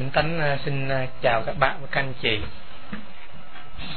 [0.00, 2.40] Minh Tánh à, xin à, chào các bạn và các anh chị.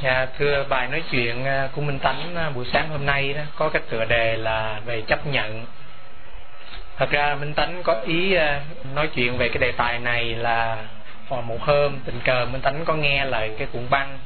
[0.03, 3.69] À, thưa bài nói chuyện à, của Minh Tánh buổi sáng hôm nay đó có
[3.69, 5.65] cái tựa đề là về chấp nhận.
[6.97, 8.37] Thật ra Minh Tánh có ý
[8.95, 10.77] nói chuyện về cái đề tài này là
[11.29, 14.19] vào một hôm tình cờ Minh Tánh có nghe lời cái cuộn băng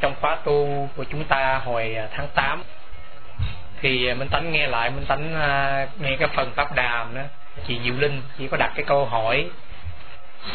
[0.00, 2.62] trong khóa tu của chúng ta hồi tháng 8
[3.80, 5.32] thì Minh Tánh nghe lại Minh Tánh
[6.00, 7.22] nghe cái phần pháp đàm đó
[7.66, 9.46] chị Diệu Linh chỉ có đặt cái câu hỏi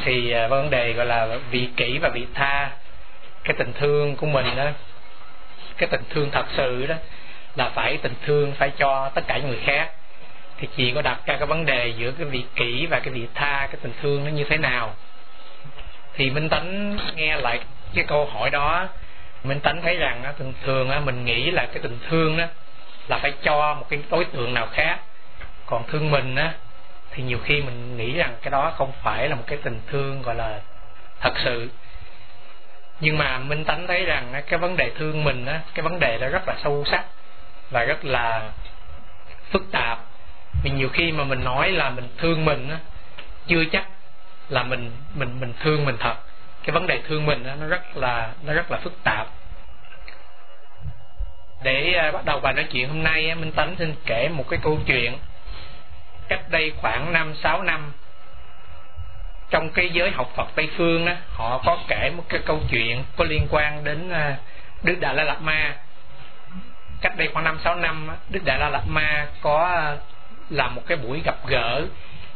[0.04, 2.70] thì à, vấn đề gọi là vị kỷ và vị tha,
[3.44, 4.70] cái tình thương của mình đó,
[5.78, 6.96] cái tình thương thật sự đó,
[7.56, 9.90] là phải tình thương phải cho tất cả những người khác.
[10.58, 13.28] Thì chị có đặt ra cái vấn đề giữa cái vị kỷ và cái vị
[13.34, 14.96] tha, cái tình thương nó như thế nào?
[16.14, 17.60] Thì minh tánh nghe lại
[17.94, 18.88] cái câu hỏi đó,
[19.44, 22.46] minh tánh thấy rằng thường thường mình nghĩ là cái tình thương đó
[23.08, 25.00] là phải cho một cái đối tượng nào khác.
[25.66, 26.54] Còn thương mình á
[27.12, 30.22] thì nhiều khi mình nghĩ rằng cái đó không phải là một cái tình thương
[30.22, 30.60] gọi là
[31.20, 31.70] thật sự.
[33.00, 36.18] Nhưng mà minh tánh thấy rằng cái vấn đề thương mình á, cái vấn đề
[36.18, 37.06] đó rất là sâu sắc
[37.72, 38.50] và rất là
[39.52, 40.00] phức tạp.
[40.64, 42.78] Vì nhiều khi mà mình nói là mình thương mình á,
[43.48, 43.88] chưa chắc
[44.50, 46.16] là mình mình mình thương mình thật.
[46.64, 49.28] Cái vấn đề thương mình á, nó rất là, nó rất là phức tạp.
[51.64, 54.60] Để à, bắt đầu bài nói chuyện hôm nay minh tánh xin kể một cái
[54.64, 55.18] câu chuyện
[56.32, 57.92] cách đây khoảng năm sáu năm
[59.50, 63.04] trong cái giới học Phật Tây phương đó họ có kể một cái câu chuyện
[63.18, 64.38] có liên quan đến à,
[64.84, 65.76] Đức Đại La Lạt Ma.
[67.02, 69.98] Cách đây khoảng năm sáu năm Đức Đại La Lạt Ma có à,
[70.50, 71.86] làm một cái buổi gặp gỡ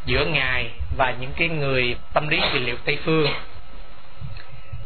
[0.05, 3.27] giữa ngài và những cái người tâm lý trị liệu Tây phương.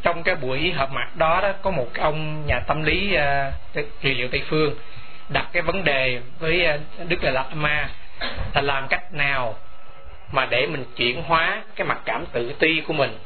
[0.03, 4.13] Trong cái buổi họp mặt đó đó có một ông nhà tâm lý uh, trị
[4.13, 4.75] liệu Tây phương
[5.29, 6.67] đặt cái vấn đề với
[7.07, 7.89] Đức Đại Lạt Ma
[8.53, 9.55] là làm cách nào
[10.31, 13.17] mà để mình chuyển hóa cái mặt cảm tự ti của mình,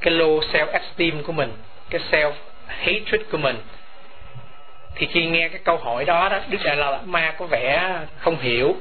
[0.00, 1.52] cái low self esteem của mình,
[1.90, 2.32] cái self
[2.66, 3.56] hatred của mình?
[4.94, 8.36] Thì khi nghe cái câu hỏi đó đó, đức đại la ma có vẻ không
[8.40, 8.76] hiểu.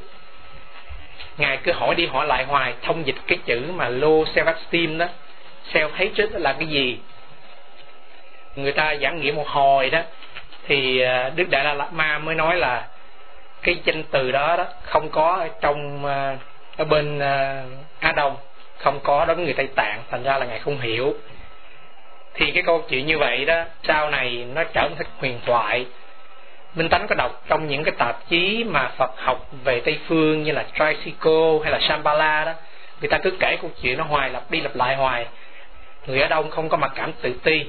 [1.37, 4.97] Ngài cứ hỏi đi hỏi lại hoài, thông dịch cái chữ mà low self esteem
[4.97, 5.07] đó
[5.73, 6.99] self hatred đó là cái gì?
[8.55, 10.01] Người ta giảng nghĩa một hồi đó,
[10.67, 12.87] thì à, đức đại la ma mới nói là
[13.63, 16.35] cái danh từ đó đó không có ở trong ờ,
[16.77, 17.63] ở bên a
[17.99, 18.37] Á Đông,
[18.77, 21.13] không có đối với người Tây Tạng, thành ra là ngài không hiểu.
[22.33, 25.85] Thì cái câu chuyện như vậy đó, sau này nó trở thành huyền thoại.
[26.75, 30.43] Minh Tánh có đọc trong những cái tạp chí mà Phật học về Tây Phương
[30.43, 32.53] như là Tricycle hay là Shambhala đó,
[33.01, 35.27] người ta cứ kể câu chuyện nó hoài, lặp đi lặp lại hoài.
[36.05, 37.65] Người ở Đông không có mặc cảm tự ti.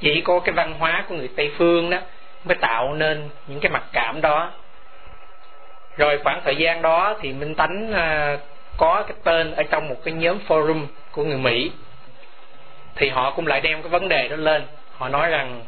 [0.00, 1.98] Chỉ có cái văn hóa của người Tây Phương đó
[2.44, 4.52] mới tạo nên những cái mặc cảm đó
[5.96, 8.38] rồi khoảng thời gian đó thì minh tánh à,
[8.76, 11.70] có cái tên ở trong một cái nhóm forum của người mỹ.
[12.96, 14.62] Thì họ cũng lại đem cái vấn đề đó lên.
[14.96, 15.60] Họ nói rằng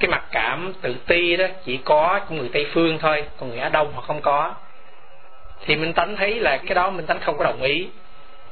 [0.00, 3.58] cái mặc cảm tự ti đó chỉ có của người tây phương thôi còn người
[3.58, 4.54] á đông họ không có.
[5.66, 7.88] Thì minh tánh thấy là cái đó minh tánh không có đồng ý.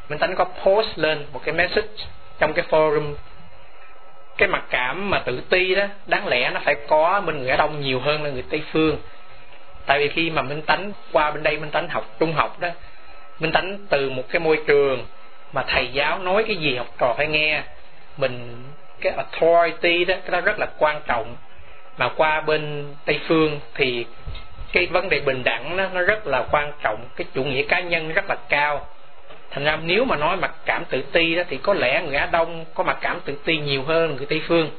[0.08, 2.04] Minh tánh có post lên một cái message
[2.38, 3.14] trong cái forum.
[4.38, 7.56] Cái mặc cảm mà tự ti đó đáng lẽ nó phải có bên người á
[7.56, 8.98] đông nhiều hơn là người tây phương
[9.86, 12.68] tại vì khi mà minh tánh qua bên đây minh tánh học trung học đó
[13.40, 15.06] minh tánh từ một cái môi trường
[15.52, 17.62] mà thầy giáo nói cái gì học trò phải nghe
[18.16, 18.62] mình
[19.00, 21.36] cái authority đó cái đó rất là quan trọng.
[21.98, 24.06] Mà qua bên tây phương thì
[24.72, 27.80] cái vấn đề bình đẳng đó, nó rất là quan trọng cái chủ nghĩa cá
[27.80, 28.86] nhân rất là cao.
[29.50, 32.28] Thành ra nếu mà nói mặc cảm tự ti đó thì có lẽ người á
[32.32, 34.70] đông có mặc cảm tự ti nhiều hơn người tây phương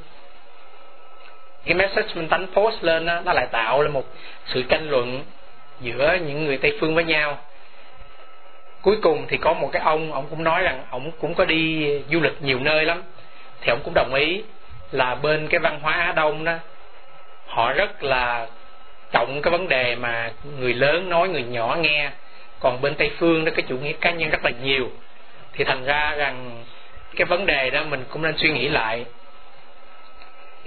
[1.67, 4.05] cái message mình tánh post lên đó, nó lại tạo lên một
[4.45, 5.23] sự tranh luận
[5.81, 7.37] giữa những người tây phương với nhau.
[8.81, 11.89] Cuối cùng thì có một cái ông ông cũng nói rằng ông cũng có đi
[12.11, 13.03] du lịch nhiều nơi lắm.
[13.61, 14.43] Thì ông cũng đồng ý
[14.91, 16.53] là bên cái văn hóa á đông đó
[17.47, 18.47] họ rất là
[19.11, 22.09] trọng cái vấn đề mà người lớn nói người nhỏ nghe.
[22.59, 24.91] Còn bên tây phương đó cái chủ nghĩa cá nhân rất là nhiều.
[25.53, 26.63] Thì thành ra rằng
[27.15, 29.05] cái vấn đề đó mình cũng nên suy nghĩ lại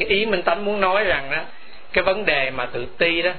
[0.00, 1.42] cái ý minh tánh muốn nói rằng đó,
[1.92, 3.30] cái vấn đề mà tự ti đó,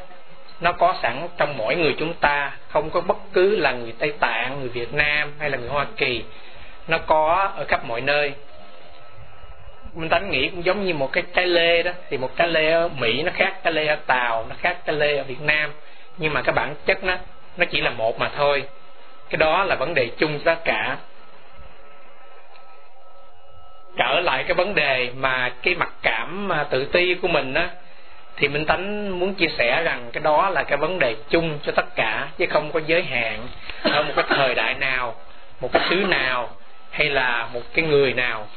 [0.62, 4.14] nó có sẵn trong mỗi người chúng ta, không có bất cứ là người tây
[4.20, 6.24] tạng, người việt nam hay là người hoa kỳ.
[6.88, 8.34] Nó có ở khắp mọi nơi.
[9.94, 12.72] Minh tánh nghĩ cũng giống như một cái trái lê đó, thì một trái lê
[12.72, 15.72] ở mỹ nó khác trái lê ở tàu, nó khác trái lê ở việt nam.
[16.18, 17.18] Nhưng mà cái bản chất nó
[17.58, 18.64] nó chỉ là một mà thôi.
[19.30, 20.98] Cái đó là vấn đề chung tất cả
[23.98, 27.70] trở lại cái vấn đề mà cái mặc cảm mà tự ti của mình á,
[28.38, 31.72] thì minh tánh muốn chia sẻ rằng cái đó là cái vấn đề chung cho
[31.76, 33.48] tất cả, chứ không có giới hạn
[33.84, 35.16] ở một cái thời đại nào,
[35.62, 36.50] một cái xứ nào,
[36.92, 38.48] hay là một cái người nào.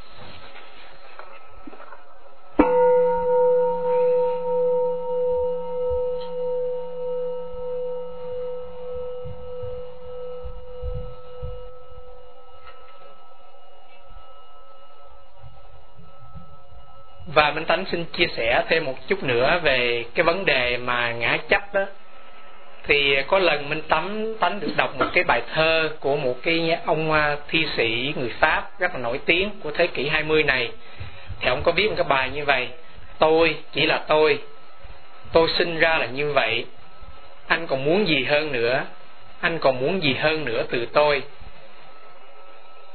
[17.34, 21.12] Và Minh Tánh xin chia sẻ thêm một chút nữa về cái vấn đề mà
[21.12, 21.84] ngã chấp đó
[22.86, 26.78] thì có lần Minh tắm Tánh được đọc một cái bài thơ của một cái
[26.86, 30.70] ông à, thi sĩ người Pháp rất là nổi tiếng của thế kỷ 20 này.
[31.40, 32.68] Thì ông có viết một cái bài như vậy,
[33.18, 34.38] tôi, chỉ là tôi.
[35.32, 36.64] Tôi sinh ra là như vậy.
[37.46, 38.84] Anh còn muốn gì hơn nữa?
[39.40, 41.22] Anh còn muốn gì hơn nữa từ tôi?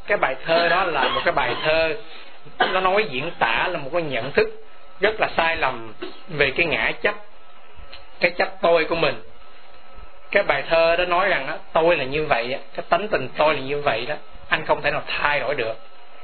[0.08, 1.94] Cái bài thơ đó là một cái bài thơ
[2.60, 4.64] nó nói diễn tả là một cái nhận thức
[5.02, 5.94] rất là sai lầm
[6.28, 7.16] về cái ngã chấp
[8.20, 9.16] cái chấp tôi của mình.
[10.32, 13.54] Cái bài thơ đó nói rằng đó, tôi là như vậy cái tánh tình tôi
[13.54, 14.16] là như vậy đó
[14.50, 15.78] anh không thể nào thay đổi được.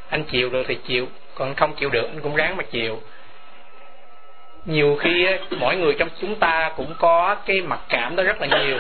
[0.10, 3.01] Anh chịu được thì chịu còn không chịu được anh cũng ráng mà chịu.
[4.66, 8.48] Nhiều khi mỗi người trong chúng ta cũng có cái mặc cảm đó rất là
[8.48, 8.80] nhiều.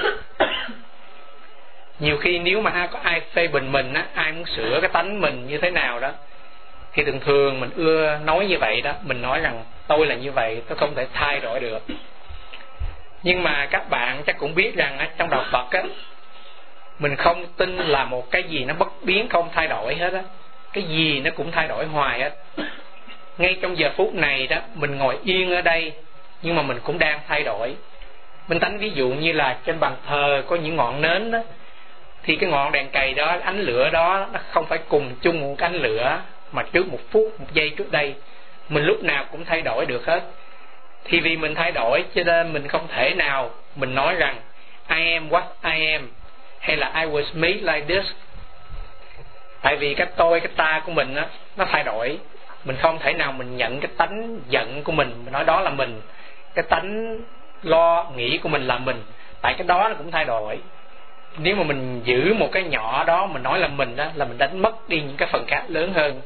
[1.99, 5.21] Nhiều khi nếu mà có ai phê bình mình á ai muốn sửa cái tánh
[5.21, 6.11] mình như thế nào đó
[6.95, 10.31] thì thường thường mình ưa nói như vậy đó, mình nói rằng tôi là như
[10.31, 11.83] vậy, tôi không thể thay đổi được.
[13.23, 15.83] Nhưng mà các bạn chắc cũng biết rằng trong đạo Phật á,
[16.99, 20.21] mình không tin là một cái gì nó bất biến, không thay đổi hết á.
[20.73, 22.33] Cái gì nó cũng thay đổi hoài hết
[23.37, 25.93] ngay trong giờ phút này đó, mình ngồi yên ở đây,
[26.41, 27.75] nhưng mà mình cũng đang thay đổi.
[28.47, 31.39] Mình tánh ví dụ như là trên bàn thờ có những ngọn nến đó,
[32.23, 35.55] thì cái ngọn đèn cầy đó, ánh lửa đó, nó không phải cùng chung một
[35.57, 36.19] cái ánh lửa
[36.55, 38.13] mà trước một phút, một giây trước đây,
[38.69, 40.23] mình lúc nào cũng thay đổi được hết.
[41.03, 44.35] Thì vì mình thay đổi cho nên mình không thể nào mình nói rằng,
[44.89, 46.11] I am what I am,
[46.59, 48.05] hay là, I was made like this.
[49.61, 52.17] Tại vì cái tôi, cái ta của mình á, nó thay đổi.
[52.65, 55.69] Mình không thể nào mình nhận cái tánh giận của mình mình nói đó là
[55.69, 56.01] mình.
[56.55, 57.17] Cái tánh
[57.63, 59.03] lo nghĩ của mình là mình.
[59.41, 60.57] Tại cái đó nó cũng thay đổi.
[61.37, 64.37] Nếu mà mình giữ một cái nhỏ đó, mình nói là mình đó là mình
[64.37, 66.21] đánh mất đi những cái phần khác lớn hơn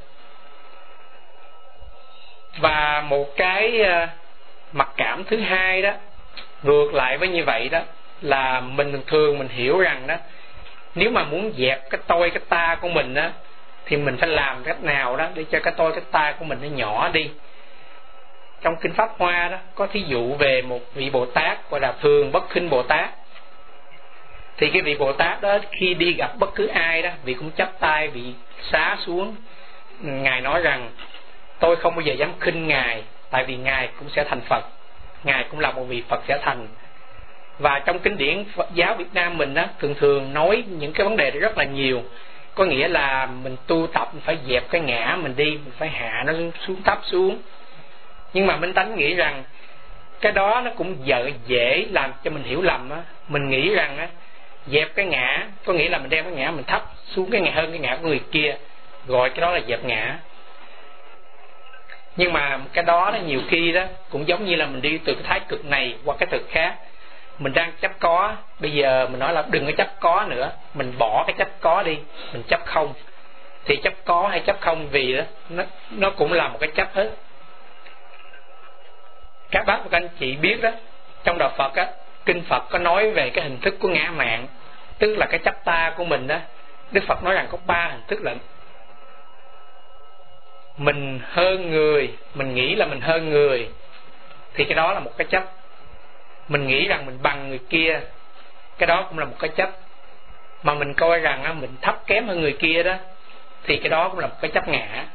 [2.58, 4.08] và một cái ờ,
[4.72, 5.92] mặc cảm thứ hai đó,
[6.64, 7.80] ngược lại với như vậy đó,
[8.22, 10.16] là mình thường mình hiểu rằng đó,
[10.96, 13.30] nếu mà muốn dẹp cái tôi, cái ta của mình đó
[13.86, 16.60] thì mình phải làm cách nào đó để cho cái tôi, cái ta của mình
[16.62, 17.30] nó nhỏ đi.
[18.62, 21.94] Trong kinh pháp hoa đó, có thí dụ về một vị bồ tát gọi là
[22.02, 23.10] thường bất khinh bồ tát.
[24.58, 27.52] Thì cái vị bồ tát đó, khi đi gặp bất cứ ai đó, vị cũng
[27.52, 29.36] chắp tay, vị xá xuống,
[30.00, 30.90] ngài nói rằng
[31.60, 34.64] tôi không bao giờ dám khinh ngài, tại vì ngài cũng sẽ thành phật.
[35.24, 36.68] Ngài cũng là một vị phật sẽ thành.
[37.60, 41.08] Và trong kinh điển Phật giáo Việt Nam mình đó thường thường nói những cái
[41.08, 42.04] vấn đề đó rất là nhiều.
[42.56, 45.90] Có nghĩa là mình tu tập, mình phải dẹp cái ngã mình đi, mình phải
[45.90, 46.34] hạ nó
[46.68, 47.38] xuống, thấp xuống.
[48.34, 49.44] Nhưng mà minh tánh nghĩ rằng
[50.22, 52.98] cái đó nó cũng dở dễ làm cho mình hiểu lầm á.
[53.28, 54.08] Mình nghĩ rằng á,
[54.68, 57.52] dẹp cái ngã, có nghĩa là mình đem cái ngã mình thấp xuống cái ngã
[57.52, 58.56] hơn cái ngã của người kia,
[59.08, 60.18] gọi cái đó là dẹp ngã
[62.20, 65.14] nhưng mà cái đó nó nhiều khi đó cũng giống như là mình đi từ
[65.14, 66.76] cái thái cực này qua cái cực khác.
[67.40, 70.52] Mình đang chấp có, bây giờ mình nói là đừng có chấp có nữa.
[70.74, 71.98] Mình bỏ cái chấp có đi,
[72.34, 72.94] mình chấp không.
[73.66, 76.94] Thì chấp có hay chấp không vì đó, nó nó cũng là một cái chấp
[76.94, 77.10] hết.
[79.52, 80.72] Các bác và các anh chị biết đó,
[81.24, 81.88] trong đạo Phật á,
[82.26, 84.48] kinh Phật có nói về cái hình thức của ngã mạng,
[85.00, 86.38] tức là cái chấp ta của mình đó.
[86.92, 88.38] Đức Phật nói rằng có ba hình thức lận
[90.80, 93.70] mình hơn người, mình nghĩ là mình hơn người,
[94.54, 95.44] thì cái đó là một cái chấp.
[96.48, 98.00] Mình nghĩ rằng mình bằng người kia,
[98.78, 99.70] cái đó cũng là một cái chấp.
[100.64, 102.96] Mà mình coi rằng mình thấp kém hơn người kia đó,
[103.64, 105.06] thì cái đó cũng là một cái chấp ngã.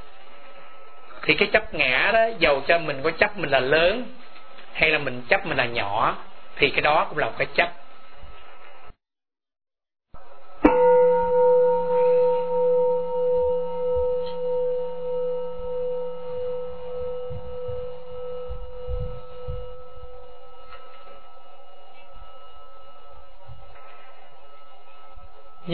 [1.22, 4.04] Thì cái chấp ngã đó dầu cho mình có chấp mình là lớn,
[4.72, 6.16] hay là mình chấp mình là nhỏ,
[6.56, 7.72] thì cái đó cũng là một cái chấp.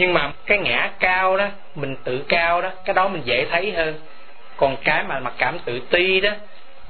[0.01, 3.71] Nhưng mà cái ngã cao đó, mình tự cao đó, cái đó mình dễ thấy
[3.71, 3.99] hơn.
[4.57, 6.31] Còn cái mà mặc cảm tự ti đó,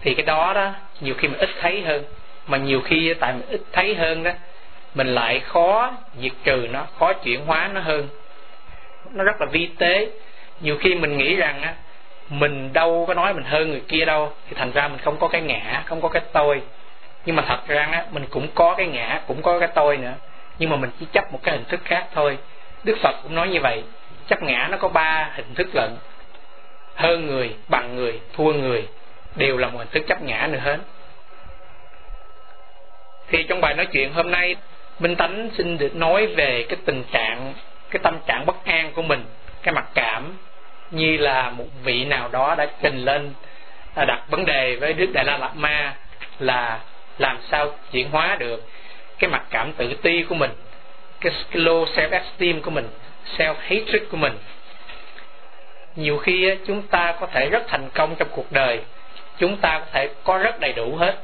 [0.01, 2.03] thì cái đó đó, nhiều khi mình ít thấy hơn.
[2.48, 4.32] Mà nhiều khi tại mình ít thấy hơn đó,
[4.96, 8.08] mình lại khó diệt trừ nó, khó chuyển hóa nó hơn.
[9.12, 10.10] Nó rất là vi tế.
[10.60, 11.74] Nhiều khi mình nghĩ rằng á,
[12.30, 15.27] mình đâu có nói mình hơn người kia đâu, thì thành ra mình không có
[15.27, 16.62] cái ngã, không có cái tôi.
[17.25, 20.13] Nhưng mà thật ra á, mình cũng có cái ngã, cũng có cái tôi nữa.
[20.60, 22.38] Nhưng mà mình chỉ chấp một cái hình thức khác thôi
[22.83, 23.83] đức phật cũng nói như vậy.
[24.27, 25.91] Chấp ngã nó có ba hình thức lận.
[26.95, 28.88] Hơn người, bằng người, thua người
[29.35, 30.77] đều là một hình thức chấp ngã nữa hết.
[33.27, 34.55] Thì trong bài nói chuyện hôm nay,
[35.00, 37.53] minh tánh xin được nói về cái tình trạng,
[37.89, 39.25] cái tâm trạng bất an của mình,
[39.63, 40.38] cái mặc cảm
[40.91, 43.33] như là một vị nào đó đã trình lên
[43.95, 45.95] đặt vấn đề với đức đại la lạt ma
[46.39, 46.79] là
[47.17, 48.63] làm sao chuyển hóa được
[49.19, 50.51] cái mặc cảm tự ti của mình
[51.22, 52.88] cái low self esteem của mình
[53.38, 54.38] self hatred của mình.
[55.96, 58.80] Nhiều khi chúng ta có thể rất thành công trong cuộc đời,
[59.38, 61.16] chúng ta có thể có rất đầy đủ hết,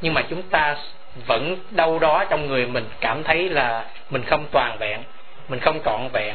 [0.00, 0.76] nhưng mà chúng ta
[1.26, 5.02] vẫn đâu đó trong người mình cảm thấy là mình không toàn vẹn,
[5.48, 6.34] mình không trọn vẹn.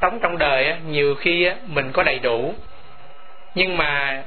[0.00, 2.54] Sống trong đời nhiều khi mình có đầy đủ,
[3.54, 4.22] nhưng mà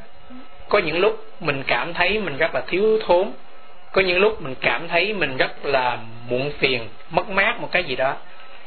[0.72, 3.32] có những lúc mình cảm thấy mình rất là thiếu thốn.
[3.92, 5.98] Có những lúc mình cảm thấy mình rất là
[6.30, 8.16] muộn phiền mất mát một cái gì đó.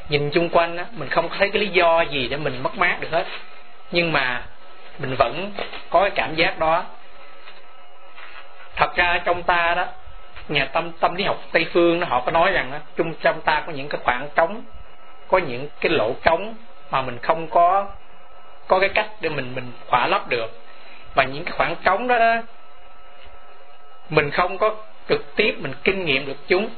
[0.09, 2.97] Nhìn chung quanh á mình không thấy cái lý do gì để mình mất mát
[2.99, 3.25] được hết.
[3.91, 4.43] Nhưng mà
[4.99, 5.51] mình vẫn
[5.89, 6.83] có cái cảm giác đó.
[8.75, 9.85] Thật ra trong ta đó
[10.49, 13.41] nhà tâm tâm lý học tây phương nó họ có nói rằng đó, chung trong
[13.41, 14.63] ta có những cái khoảng trống
[15.27, 16.55] có những cái lỗ trống
[16.91, 17.87] mà mình không có
[18.67, 20.64] có cái cách để mình mình khỏa lấp được
[21.15, 22.41] và những cái khoảng trống đó, đó
[24.09, 24.75] mình không có
[25.09, 26.69] trực tiếp mình kinh nghiệm được chúng.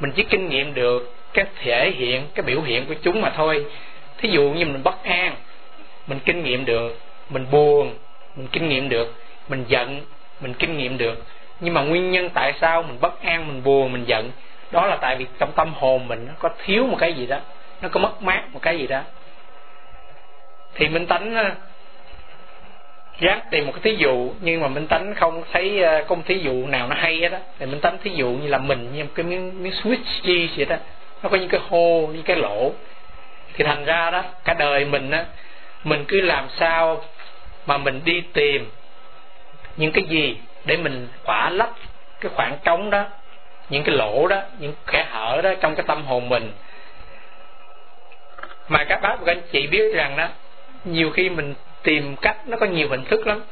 [0.00, 3.66] Mình chỉ kinh nghiệm được cái thể hiện cái biểu hiện của chúng mà thôi.
[4.18, 5.34] Thí dụ như mình bất an
[6.06, 6.98] mình kinh nghiệm được
[7.30, 7.94] mình buồn
[8.36, 9.14] mình kinh nghiệm được
[9.48, 10.00] mình giận
[10.40, 11.22] mình kinh nghiệm được.
[11.60, 14.30] Nhưng mà nguyên nhân tại sao mình bất an mình buồn mình giận
[14.70, 17.38] đó là tại vì trong tâm hồn mình nó có thiếu một cái gì đó
[17.82, 19.00] nó có mất mát một cái gì đó.
[20.74, 21.54] Thì minh tánh
[23.20, 26.22] giác tìm một cái thí dụ nhưng mà minh tánh không thấy ờ, có một
[26.26, 27.40] thí dụ nào nó hay hết á.
[27.58, 30.50] Thì minh tánh thí dụ như là mình như một cái miếng, miếng switch chi
[30.56, 30.76] vậy đó.
[31.22, 32.72] Nó có những cái hô những cái lỗ.
[33.54, 35.24] Thì thành ra đó cả đời mình á
[35.84, 37.04] mình cứ làm sao
[37.66, 38.70] mà mình đi tìm
[39.76, 41.70] những cái gì để mình khỏa lấp
[42.20, 43.04] cái khoảng trống đó
[43.70, 46.52] những cái lỗ đó những kẻ hở đó trong cái tâm hồn mình.
[48.68, 50.28] Mà các bác và các anh chị biết rằng đó
[50.84, 53.42] nhiều khi mình tìm cách, nó có nhiều hình thức lắm.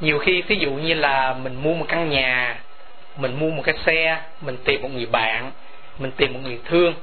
[0.00, 2.58] Nhiều khi ví dụ như là mình mua một căn nhà,
[3.16, 5.50] mình mua một cái xe, mình tìm một người bạn,
[5.98, 6.94] mình tìm một người thương.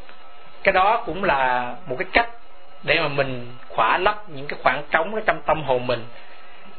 [0.63, 2.29] Cái đó cũng là một cái cách
[2.83, 6.05] để mà mình khỏa lấp những cái khoảng trống ở trong tâm hồn mình.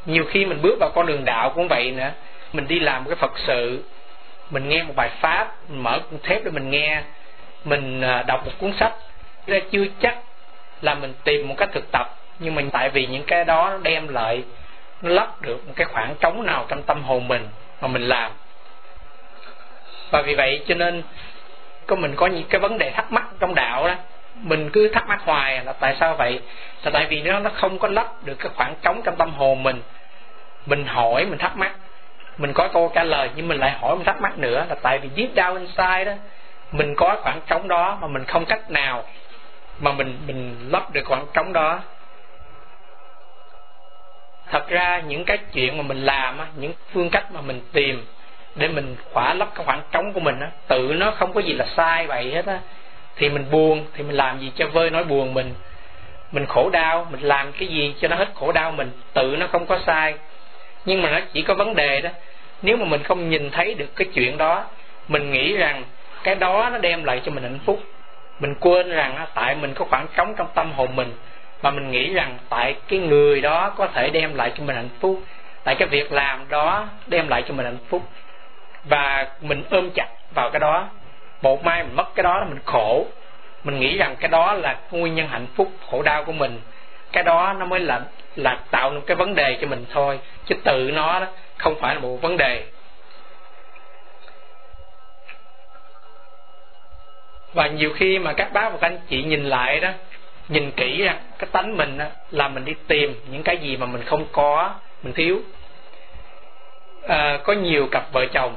[0.05, 2.11] Nhiều khi mình bước vào con đường đạo cũng vậy nữa.
[2.53, 3.83] Mình đi làm một cái phật sự,
[4.49, 7.01] mình nghe một bài pháp, mình mở cuốn thép để mình nghe,
[7.63, 8.93] mình à, đọc một cuốn sách.
[9.47, 10.17] Ra chưa chắc
[10.81, 13.77] là mình tìm một cách thực tập nhưng mà tại vì những cái đó nó
[13.77, 14.43] đem lại,
[15.01, 17.47] nó lấp được một cái khoảng trống nào trong tâm hồn mình
[17.81, 18.31] mà mình làm.
[20.11, 21.03] Và vì vậy cho nên
[21.87, 23.95] có mình có những cái vấn đề thắc mắc trong đạo đó,
[24.35, 26.41] mình cứ thắc mắc hoài là tại sao vậy?
[26.83, 29.63] Là tại vì nó nó không có lấp được cái khoảng trống trong tâm hồn
[29.63, 29.81] mình.
[30.65, 31.71] Mình hỏi, mình thắc mắc,
[32.37, 34.99] mình có câu trả lời nhưng mình lại hỏi, mình thắc mắc nữa là tại
[34.99, 36.13] vì deep down inside đó,
[36.71, 39.03] mình có khoảng trống đó mà mình không cách nào
[39.79, 41.79] mà mình mình lấp được khoảng trống đó
[44.51, 48.05] thật ra những cái chuyện mà mình làm những phương cách mà mình tìm
[48.55, 50.35] để mình khỏa lấp cái khoảng trống của mình
[50.67, 52.59] tự nó không có gì là sai vậy hết á.
[53.15, 55.53] Thì mình buồn, thì mình làm gì cho vơi nói buồn mình.
[56.31, 59.47] Mình khổ đau, mình làm cái gì cho nó hết khổ đau mình, tự nó
[59.47, 60.13] không có sai.
[60.85, 62.09] Nhưng mà nó chỉ có vấn đề đó,
[62.61, 64.63] nếu mà mình không nhìn thấy được cái chuyện đó,
[65.07, 65.83] mình nghĩ rằng
[66.23, 67.83] cái đó nó đem lại cho mình hạnh phúc.
[68.39, 71.13] Mình quên rằng tại mình có khoảng trống trong tâm hồn mình
[71.61, 74.89] mà mình nghĩ rằng tại cái người đó có thể đem lại cho mình hạnh
[74.99, 75.21] phúc.
[75.63, 78.01] Tại cái việc làm đó đem lại cho mình hạnh phúc.
[78.83, 80.89] Và mình ôm chặt vào cái đó.
[81.41, 83.05] Một mai mình mất cái đó là mình khổ.
[83.63, 86.61] Mình nghĩ rằng cái đó là nguyên nhân hạnh phúc khổ đau của mình.
[87.11, 88.01] Cái đó nó mới là
[88.35, 90.19] là tạo một cái vấn đề cho mình thôi.
[90.45, 92.63] Chứ tự nó đó không phải là một vấn đề.
[97.53, 99.89] Và nhiều khi mà các bác và các anh chị nhìn lại đó
[100.49, 101.99] nhìn kỹ ra cái tánh mình
[102.31, 104.73] là mình đi tìm những cái gì mà mình không có
[105.03, 105.39] mình thiếu.
[107.07, 108.55] À, có nhiều cặp vợ chồng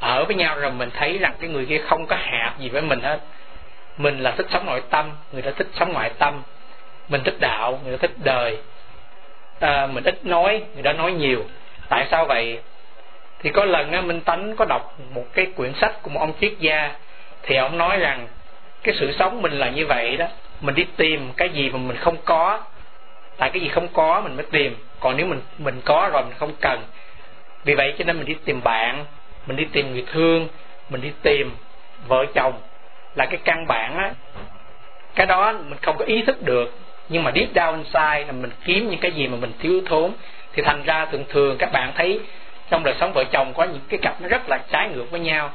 [0.00, 2.82] ở với nhau rồi mình thấy rằng cái người kia không có hạt gì với
[2.82, 3.18] mình hết.
[3.96, 6.42] Mình là thích sống nội tâm người ta thích sống ngoại tâm.
[7.08, 8.58] Mình thích đạo người ta thích đời.
[9.60, 11.44] À, mình ít nói người ta nói nhiều.
[11.88, 12.58] Tại sao vậy?
[13.42, 16.32] Thì có lần á, minh tánh có đọc một cái quyển sách của một ông
[16.40, 16.94] triết gia
[17.42, 18.26] thì ông nói rằng
[18.82, 20.26] cái sự sống mình là như vậy đó
[20.60, 22.60] mình đi tìm cái gì mà mình không có.
[23.36, 24.76] Tại cái gì không có mình mới tìm.
[25.00, 26.82] Còn nếu mình mình có rồi mình không cần.
[27.64, 29.04] Vì vậy cho nên mình đi tìm bạn,
[29.46, 30.48] mình đi tìm người thương,
[30.90, 31.56] mình đi tìm
[32.08, 32.52] vợ chồng.
[33.14, 34.10] Là cái căn bản á.
[35.14, 36.78] Cái đó mình không có ý thức được.
[37.08, 40.12] Nhưng mà deep down inside là mình kiếm những cái gì mà mình thiếu thốn.
[40.52, 42.20] Thì thành ra thường thường các bạn thấy
[42.70, 45.20] trong đời sống vợ chồng có những cái cặp nó rất là trái ngược với
[45.20, 45.50] nhau.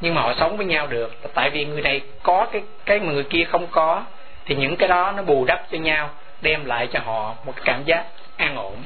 [0.00, 1.34] Nhưng mà họ sống với nhau được.
[1.34, 4.04] Tại vì người này có cái cái mà người kia không có
[4.46, 6.10] thì những cái đó nó bù đắp cho nhau,
[6.40, 8.04] đem lại cho họ một cảm giác
[8.36, 8.76] an ổn.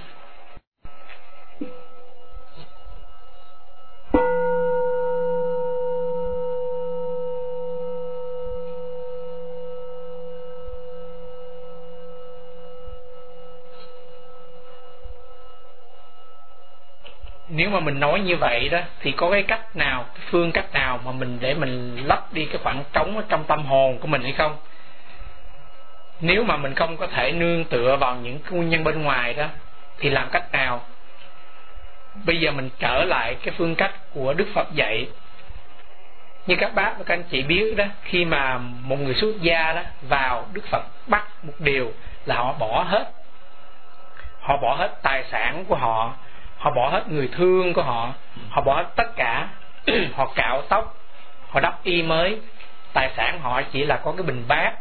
[17.53, 20.73] Nếu mà mình nói như vậy đó, thì có cái cách nào, cái phương cách
[20.73, 24.07] nào mà mình để mình lấp đi cái khoảng trống ở trong tâm hồn của
[24.07, 24.57] mình hay không?
[26.21, 29.35] Nếu mà mình không có thể nương tựa vào những cái nguyên nhân bên ngoài
[29.35, 29.47] đó,
[29.99, 30.81] thì làm cách nào?
[32.25, 35.09] Bây giờ mình trở lại cái phương cách của đức phật dạy.
[36.47, 39.73] Như các bác và các anh chị biết đó, khi mà một người xuất gia
[39.73, 41.93] đó vào đức phật bắt một điều
[42.27, 43.13] là họ bỏ hết.
[44.41, 46.15] Họ bỏ hết tài sản của họ
[46.61, 48.13] họ bỏ hết người thương của họ
[48.51, 49.49] họ bỏ hết tất cả.
[50.15, 50.97] Họ cạo tóc,
[51.51, 52.41] họ đắp y mới.
[52.93, 54.73] Tài sản họ chỉ là có cái bình bát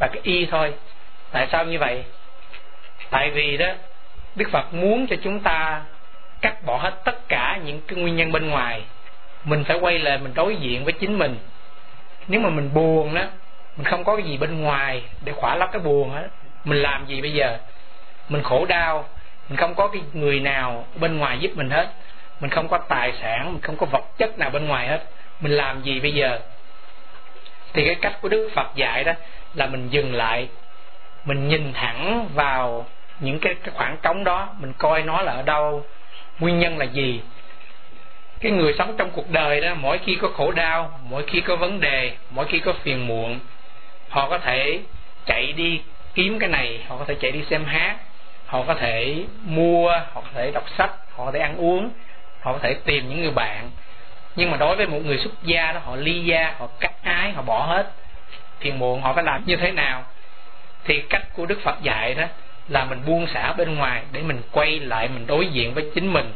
[0.00, 0.74] và cái y thôi.
[1.32, 2.04] Tại sao như vậy?
[3.10, 3.66] Tại vì đó,
[4.34, 5.82] đức phật muốn cho chúng ta
[6.40, 8.82] cắt bỏ hết tất cả những cái nguyên nhân bên ngoài.
[9.44, 11.36] Mình phải quay lại mình đối diện với chính mình.
[12.28, 13.24] Nếu mà mình buồn đó,
[13.76, 16.28] mình không có cái gì bên ngoài để khỏa lấp cái buồn hết.
[16.64, 17.58] Mình làm gì bây giờ?
[18.28, 19.08] Mình khổ đau.
[19.48, 21.88] Mình không có cái người nào bên ngoài giúp mình hết.
[22.40, 25.04] Mình không có tài sản, mình không có vật chất nào bên ngoài hết.
[25.40, 26.38] Mình làm gì bây giờ?
[27.72, 29.12] Thì cái cách của đức phật dạy đó
[29.54, 30.48] là mình dừng lại
[31.24, 32.86] mình nhìn thẳng vào
[33.20, 35.84] những cái, cái khoảng trống đó mình coi nó là ở đâu
[36.38, 37.20] nguyên nhân là gì.
[38.40, 41.56] Cái người sống trong cuộc đời đó mỗi khi có khổ đau mỗi khi có
[41.56, 43.38] vấn đề mỗi khi có phiền muộn
[44.08, 44.80] họ có thể
[45.26, 45.80] chạy đi
[46.14, 47.96] kiếm cái này họ có thể chạy đi xem hát
[48.46, 51.90] họ có thể mua họ có thể đọc sách họ có thể ăn uống
[52.40, 53.70] họ có thể tìm những người bạn.
[54.36, 57.32] Nhưng mà đối với một người xuất gia đó họ ly gia họ cắt ái
[57.32, 57.92] họ bỏ hết
[58.60, 60.04] phiền muộn họ phải làm như thế nào?
[60.84, 62.24] Thì cách của đức phật dạy đó
[62.68, 66.12] là mình buông xả bên ngoài để mình quay lại, mình đối diện với chính
[66.12, 66.32] mình.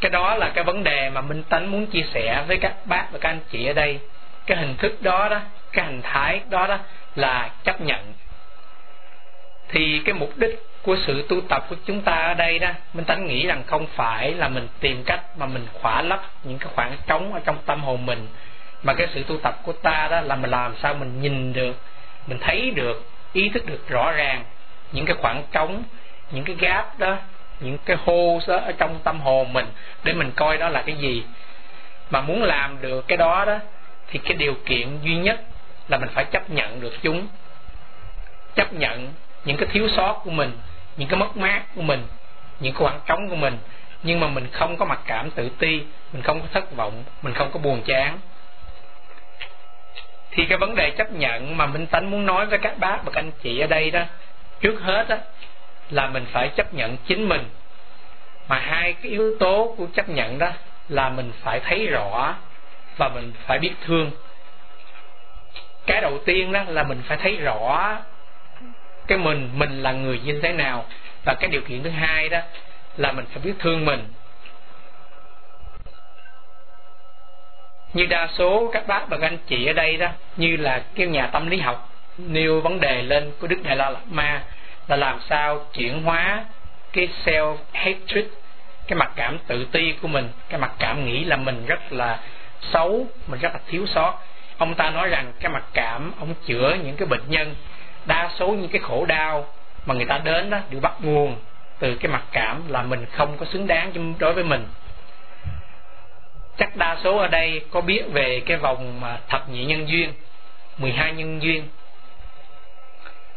[0.00, 3.06] Cái đó là cái vấn đề mà minh tánh muốn chia sẻ với các bác
[3.12, 3.98] và các anh chị ở đây.
[4.46, 5.40] Cái hình thức đó đó,
[5.72, 6.78] cái hình thái đó đó
[7.16, 8.12] là chấp nhận.
[9.68, 13.04] Thì cái mục đích của sự tu tập của chúng ta ở đây đó, minh
[13.04, 16.68] tánh nghĩ rằng không phải là mình tìm cách mà mình khỏa lấp những cái
[16.74, 18.26] khoảng trống ở trong tâm hồn mình
[18.84, 21.76] mà cái sự tu tập của ta đó là mình làm sao mình nhìn được,
[22.26, 24.44] mình thấy được, ý thức được rõ ràng
[24.92, 25.82] những cái khoảng trống,
[26.30, 27.16] những cái gap đó,
[27.60, 29.66] những cái hô đó ở trong tâm hồn mình
[30.04, 31.24] để mình coi đó là cái gì.
[32.10, 33.58] Mà muốn làm được cái đó đó,
[34.10, 35.40] thì cái điều kiện duy nhất
[35.88, 37.26] là mình phải chấp nhận được chúng.
[38.54, 39.12] Chấp nhận
[39.44, 40.58] những cái thiếu sót của mình,
[40.96, 42.06] những cái mất mát của mình,
[42.60, 43.58] những cái khoảng trống của mình.
[44.02, 47.34] Nhưng mà mình không có mặc cảm tự ti, mình không có thất vọng, mình
[47.34, 48.18] không có buồn chán
[50.34, 53.12] thì cái vấn đề chấp nhận mà minh tánh muốn nói với các bác và
[53.12, 54.02] các anh chị ở đây đó,
[54.60, 55.16] trước hết đó
[55.90, 57.44] là mình phải chấp nhận chính mình.
[58.48, 60.50] Mà hai cái yếu tố của chấp nhận đó
[60.88, 62.34] là mình phải thấy rõ
[62.98, 64.10] và mình phải biết thương.
[65.86, 67.96] Cái đầu tiên đó là mình phải thấy rõ
[69.06, 70.84] cái mình mình là người như thế nào.
[71.24, 72.40] Và cái điều kiện thứ hai đó
[72.96, 74.04] là mình phải biết thương mình.
[77.94, 81.08] Như đa số các bác và các anh chị ở đây đó, như là kêu
[81.08, 84.42] nhà tâm lý học, nêu vấn đề lên của đức đại la lạt ma
[84.88, 86.44] là làm sao chuyển hóa
[86.92, 88.24] cái self hatred,
[88.86, 92.18] cái mặc cảm tự ti của mình, cái mặc cảm nghĩ là mình rất là
[92.72, 94.18] xấu, mình rất là thiếu sót.
[94.58, 97.54] Ông ta nói rằng cái mặc cảm, ông chữa những cái bệnh nhân,
[98.06, 99.46] đa số những cái khổ đau
[99.86, 101.36] mà người ta đến đó đều bắt nguồn
[101.78, 104.66] từ cái mặc cảm là mình không có xứng đáng đối với mình
[106.58, 110.12] chắc đa số ở đây có biết về cái vòng mà thập nhị nhân duyên
[110.78, 111.68] 12 nhân duyên.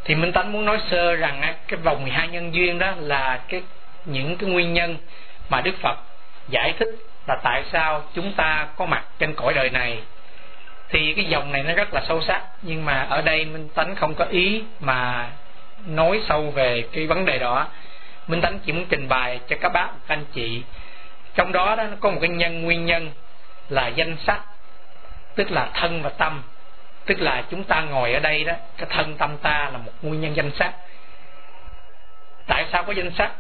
[0.06, 3.62] Thì Minh Tánh muốn nói sơ rằng cái vòng 12 nhân duyên đó là cái,
[4.06, 4.98] những cái nguyên nhân
[5.50, 5.98] mà Đức Phật
[6.50, 6.96] giải thích
[7.28, 10.00] là tại sao chúng ta có mặt trên cõi đời này.
[10.90, 13.96] Thì cái dòng này nó rất là sâu sắc, nhưng mà ở đây Minh Tánh
[13.96, 15.30] không có ý mà
[15.86, 17.68] nói sâu về cái vấn đề đó.
[18.28, 20.62] Minh Tánh chỉ muốn trình bày cho các bác, các anh chị
[21.38, 23.12] trong đó đó nó có một cái nhân nguyên nhân
[23.70, 24.42] là danh sắc
[25.36, 26.44] tức là thân và tâm.
[27.06, 30.22] Tức là chúng ta ngồi ở đây đó cái thân tâm ta là một nguyên
[30.22, 30.74] nhân danh sắc.
[32.48, 33.32] Tại sao có danh sắc?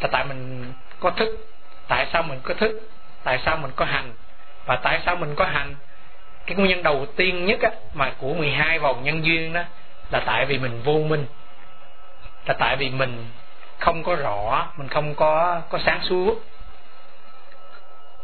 [0.00, 1.48] Là tại mình có thức.
[1.88, 2.90] Tại sao mình có thức?
[3.24, 4.12] Tại sao mình có hành?
[4.66, 5.74] Và tại sao mình có hành?
[6.46, 9.62] Cái nguyên nhân đầu tiên nhất á, mà của 12 vòng nhân duyên đó
[10.10, 11.26] là tại vì mình vô minh.
[12.46, 13.26] Là tại vì mình
[13.78, 16.42] không có rõ mình không có có sáng suốt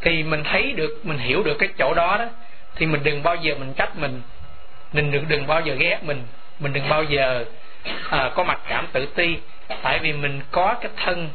[0.02, 2.26] thì mình thấy được mình hiểu được cái chỗ đó đó
[2.74, 4.22] thì mình đừng bao giờ mình trách mình.
[4.92, 6.22] Mình đừng đừng bao giờ ghét mình.
[6.58, 7.44] Mình đừng bao giờ
[8.10, 9.38] à, có mặc cảm tự ti.
[9.82, 11.28] Tại vì mình có cái thân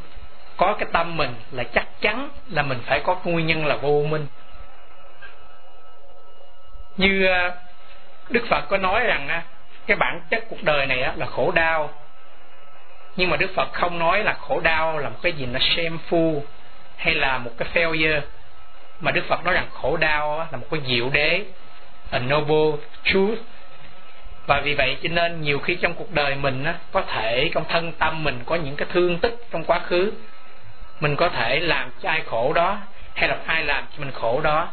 [0.56, 4.06] có cái tâm mình là chắc chắn là mình phải có nguyên nhân là vô
[4.10, 4.26] minh.
[6.96, 7.52] Như à,
[8.28, 9.42] đức phật có nói rằng à,
[9.86, 11.90] cái bản chất cuộc đời này là khổ đau.
[13.16, 16.40] Nhưng mà đức phật không nói là khổ đau là một cái gì nó shameful
[16.96, 18.20] hay là một cái failure
[19.00, 21.44] mà đức phật nói rằng khổ đau là một cái diệu đế
[22.10, 23.38] a noble truth.
[24.46, 27.64] Và vì vậy cho nên nhiều khi trong cuộc đời mình á, có thể trong
[27.68, 30.12] thân tâm mình có những cái thương tích trong quá khứ
[31.00, 32.78] mình có thể làm cho ai khổ đó
[33.14, 34.68] hay là ai làm cho mình khổ đó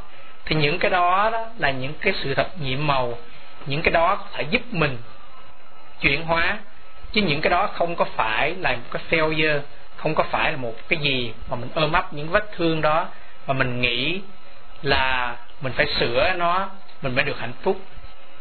[0.46, 3.18] thì những cái đó, đó là những cái sự thật nhiệm màu
[3.66, 4.98] những cái đó có thể giúp mình
[6.02, 6.58] chuyển hóa.
[7.12, 9.60] Chứ những cái đó không có phải là một cái failure
[9.96, 13.08] không có phải là một cái gì mà mình ôm ấp những vết thương đó
[13.48, 14.22] mà mình nghĩ
[14.82, 16.70] là mình phải sửa nó,
[17.02, 17.82] mình mới được hạnh phúc.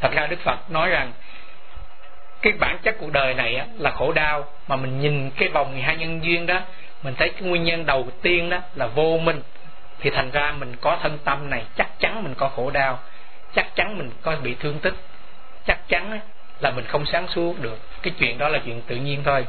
[0.01, 1.13] Thật ra đức phật nói rằng,
[2.43, 4.47] cái bản chất cuộc đời này là khổ đau.
[4.69, 6.61] Mà mình nhìn cái vòng 12 nhân duyên đó,
[7.03, 9.43] mình thấy cái nguyên nhân đầu tiên đó là vô minh.
[10.01, 12.99] Thì thành ra mình có thân tâm này, chắc chắn mình có khổ đau.
[13.55, 14.95] Chắc chắn mình có bị thương tích.
[15.67, 16.21] Chắc chắn
[16.61, 17.79] là mình không sáng suốt được.
[18.03, 19.47] Cái chuyện đó là chuyện tự nhiên thôi.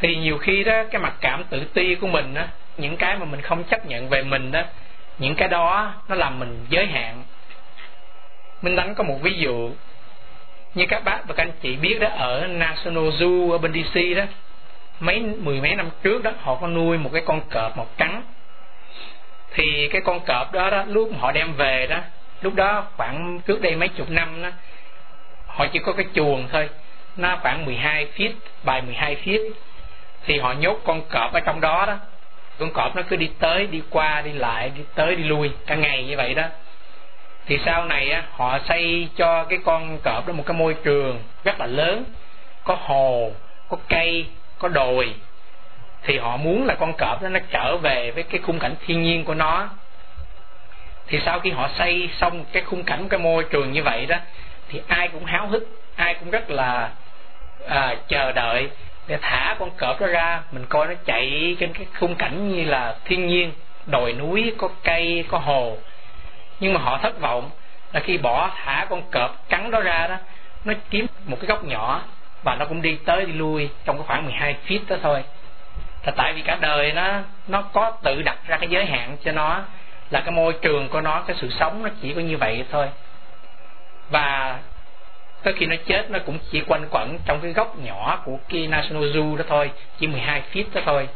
[0.00, 3.24] Thì nhiều khi đó, cái mặt cảm tự ti của mình á, những cái mà
[3.24, 4.62] mình không chấp nhận về mình đó
[5.18, 7.22] những cái đó nó làm mình giới hạn.
[8.62, 9.70] Minh đánh có một ví dụ
[10.74, 14.00] như các bác và các anh chị biết đó, ở National Zoo ở bên DC
[14.16, 14.24] đó,
[15.00, 18.22] mấy, mười mấy năm trước đó, họ có nuôi một cái con cọp màu trắng.
[19.54, 22.00] Thì cái con cọp đó đó, lúc họ đem về đó,
[22.42, 24.48] lúc đó khoảng trước đây mấy chục năm đó,
[25.46, 26.68] họ chỉ có cái chuồng thôi,
[27.16, 28.32] nó khoảng 12 feet,
[28.64, 29.50] bài 12 feet
[30.28, 31.96] thì họ nhốt con cọp ở trong đó đó.
[32.58, 35.74] Con cọp nó cứ đi tới đi qua đi lại đi tới đi lui cả
[35.74, 36.42] ngày như vậy đó.
[37.46, 41.22] Thì sau này á, họ xây cho cái con cọp đó một cái môi trường
[41.44, 42.04] rất là lớn.
[42.64, 43.32] Có hồ
[43.68, 44.26] có cây
[44.58, 45.14] có đồi.
[46.02, 49.02] Thì họ muốn là con cọp đó nó trở về với cái khung cảnh thiên
[49.02, 49.68] nhiên của nó.
[51.06, 54.16] Thì sau khi họ xây xong cái khung cảnh cái môi trường như vậy đó
[54.68, 56.90] thì ai cũng háo hức ai cũng rất là
[57.68, 58.70] à, chờ đợi
[59.08, 62.64] để thả con cọp đó ra, mình coi nó chạy trên cái khung cảnh như
[62.64, 63.52] là thiên nhiên.
[63.86, 65.76] Đồi núi, có cây, có hồ.
[66.60, 67.50] Nhưng mà họ thất vọng
[67.92, 70.16] là khi bỏ thả con cọp cắn đó ra đó,
[70.64, 72.02] nó kiếm một cái góc nhỏ
[72.44, 75.24] và nó cũng đi tới đi lui trong cái khoảng 12 feet đó thôi.
[76.04, 79.32] Là tại vì cả đời nó nó có tự đặt ra cái giới hạn cho
[79.32, 79.62] nó,
[80.10, 82.88] là cái môi trường của nó, cái sự sống nó chỉ có như vậy thôi.
[84.10, 84.58] Và
[85.42, 88.66] tới khi nó chết nó cũng chỉ quanh quẩn trong cái góc nhỏ của cái
[88.66, 89.70] National Zoo đó thôi
[90.00, 91.08] chỉ 12 feet đó thôi.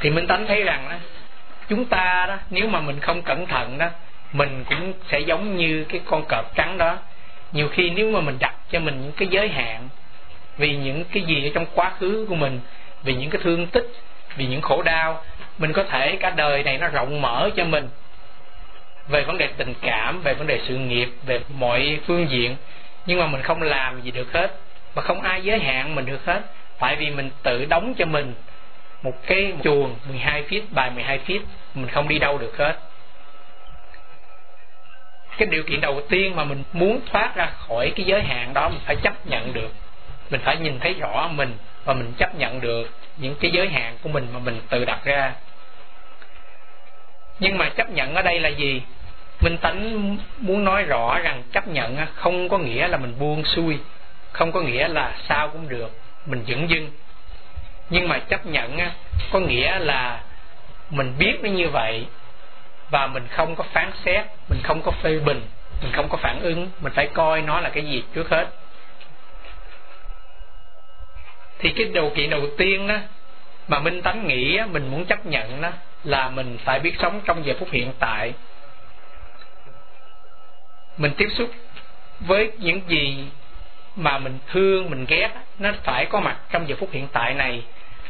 [0.00, 0.96] Thì Minh Tánh thấy rằng đó,
[1.68, 3.86] chúng ta đó nếu mà mình không cẩn thận đó
[4.32, 6.96] mình cũng sẽ giống như cái con cọp trắng đó.
[7.52, 9.88] Nhiều khi nếu mà mình đặt cho mình những cái giới hạn
[10.56, 12.60] vì những cái gì ở trong quá khứ của mình
[13.02, 13.86] vì những cái thương tích
[14.36, 15.22] vì những khổ đau
[15.58, 17.88] mình có thể cả đời này nó rộng mở cho mình
[19.08, 22.56] về vấn đề tình cảm, về vấn đề sự nghiệp, về mọi phương diện.
[23.06, 24.54] Nhưng mà mình không làm gì được hết.
[24.94, 26.42] Mà không ai giới hạn mình được hết.
[26.78, 28.34] Tại vì mình tự đóng cho mình
[29.02, 31.40] một cái chuồng 12 feet, bài 12 feet,
[31.74, 32.78] mình không đi đâu được hết.
[35.38, 38.68] Cái điều kiện đầu tiên mà mình muốn thoát ra khỏi cái giới hạn đó,
[38.68, 39.74] mình phải chấp nhận được.
[40.30, 43.96] Mình phải nhìn thấy rõ mình và mình chấp nhận được những cái giới hạn
[44.02, 45.32] của mình mà mình tự đặt ra
[47.40, 48.82] nhưng mà chấp nhận ở đây là gì?
[49.40, 53.78] Minh tánh muốn nói rõ rằng chấp nhận không có nghĩa là mình buông xuôi,
[54.32, 56.90] không có nghĩa là sao cũng được, mình dững dưng.
[57.90, 58.78] Nhưng mà chấp nhận
[59.32, 60.20] có nghĩa là
[60.90, 62.06] mình biết nó như vậy
[62.90, 65.40] và mình không có phán xét, mình không có phê bình,
[65.82, 68.46] mình không có phản ứng, mình phải coi nó là cái gì trước hết.
[71.58, 72.96] Thì cái điều kiện đầu tiên đó
[73.68, 75.70] mà minh tánh nghĩ mình muốn chấp nhận đó
[76.04, 78.32] là mình phải biết sống trong giờ phút hiện tại.
[80.96, 81.50] Mình tiếp xúc
[82.20, 83.24] với những gì
[83.96, 87.62] mà mình thương mình ghét nó phải có mặt trong giờ phút hiện tại này.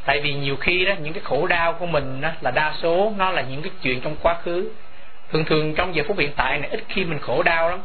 [0.05, 3.12] Tại vì nhiều khi đó những cái khổ đau của mình đó, là đa số
[3.16, 4.70] nó là những cái chuyện trong quá khứ.
[5.33, 7.79] Thường thường trong giờ phút hiện tại này ít khi mình khổ đau lắm.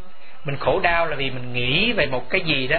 [0.46, 2.78] Mình khổ đau là vì mình nghĩ về một cái gì đó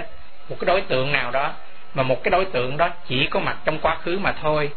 [0.49, 1.53] một cái đối tượng nào đó
[1.93, 4.71] mà một cái đối tượng đó chỉ có mặt trong quá khứ mà thôi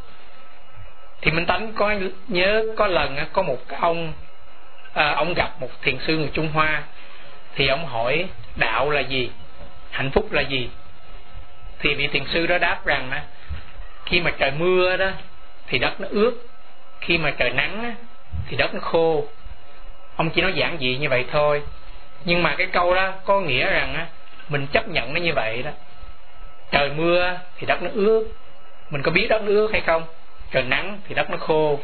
[1.23, 1.95] thì minh tánh có
[2.29, 4.13] nhớ có lần có một cái ông
[4.95, 6.83] à, ông gặp một thiền sư người trung hoa.
[7.57, 9.31] Thì ông hỏi đạo là gì?
[9.91, 10.71] Hạnh phúc là gì?
[11.79, 13.11] Thì vị thiền sư đó đáp rằng
[14.07, 15.11] khi mà trời mưa đó
[15.67, 16.33] thì đất nó ướt.
[17.01, 17.95] Khi mà trời nắng
[18.49, 19.25] thì đất nó khô.
[20.17, 21.63] Ông chỉ nói giản dị như vậy thôi.
[22.25, 24.07] Nhưng mà cái câu đó có nghĩa rằng
[24.49, 25.71] mình chấp nhận nó như vậy đó.
[26.71, 28.29] Trời mưa thì đất nó ướt.
[28.91, 30.03] Mình có biết đất nó ướt hay không?
[30.51, 31.81] Trời nắng thì đất nó khô.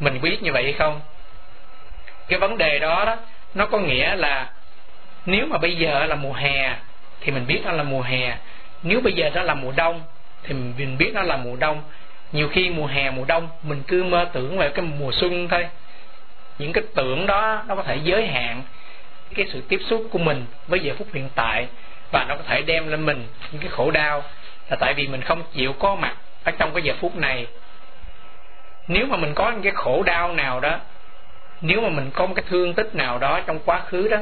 [0.00, 1.00] Mình biết như vậy hay không?
[2.28, 3.16] Cái vấn đề đó đó,
[3.54, 4.50] nó có nghĩa là
[5.26, 6.76] nếu mà bây giờ là mùa hè
[7.20, 8.36] thì mình biết nó là mùa hè.
[8.82, 10.02] Nếu bây giờ nó là mùa đông
[10.42, 11.82] thì mình biết nó là mùa đông.
[12.32, 15.66] Nhiều khi mùa hè, mùa đông, mình cứ mơ tưởng về cái mùa xuân thôi.
[16.58, 18.62] Những cái tưởng đó, nó có thể giới hạn
[19.34, 21.66] cái sự tiếp xúc của mình với giờ phút hiện tại
[22.12, 24.22] và nó có thể đem lên mình những cái khổ đau.
[24.70, 27.46] Là tại vì mình không chịu có mặt ở trong cái giờ phút này,
[28.88, 30.78] nếu mà mình có những cái khổ đau nào đó,
[31.60, 34.18] nếu mà mình có một cái thương tích nào đó trong quá khứ đó,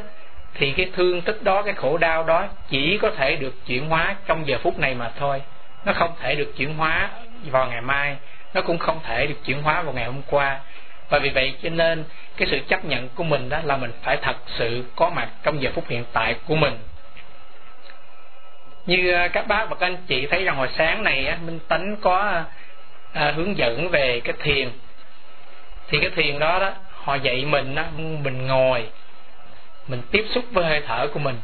[0.55, 4.17] thì cái thương tích đó, cái khổ đau đó chỉ có thể được chuyển hóa
[4.27, 5.43] trong giờ phút này mà thôi.
[5.85, 7.11] Nó không thể được chuyển hóa
[7.51, 8.17] vào ngày mai,
[8.55, 10.61] nó cũng không thể được chuyển hóa vào ngày hôm qua.
[11.09, 12.05] Và vì vậy cho nên
[12.37, 15.63] cái sự chấp nhận của mình đó là mình phải thật sự có mặt trong
[15.63, 16.79] giờ phút hiện tại của mình
[18.87, 21.97] như à, các bác và các anh chị thấy rằng hồi sáng này minh tánh
[21.97, 22.43] có
[23.13, 24.71] à, hướng dẫn về cái thiền.
[25.89, 28.87] Thì cái thiền đó đó họ dạy mình đó, mình ngồi
[29.89, 31.37] mình tiếp xúc với hơi thở của mình.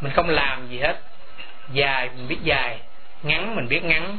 [0.00, 0.96] Mình không làm gì hết
[1.72, 2.78] dài mình biết dài
[3.22, 4.18] ngắn mình biết ngắn.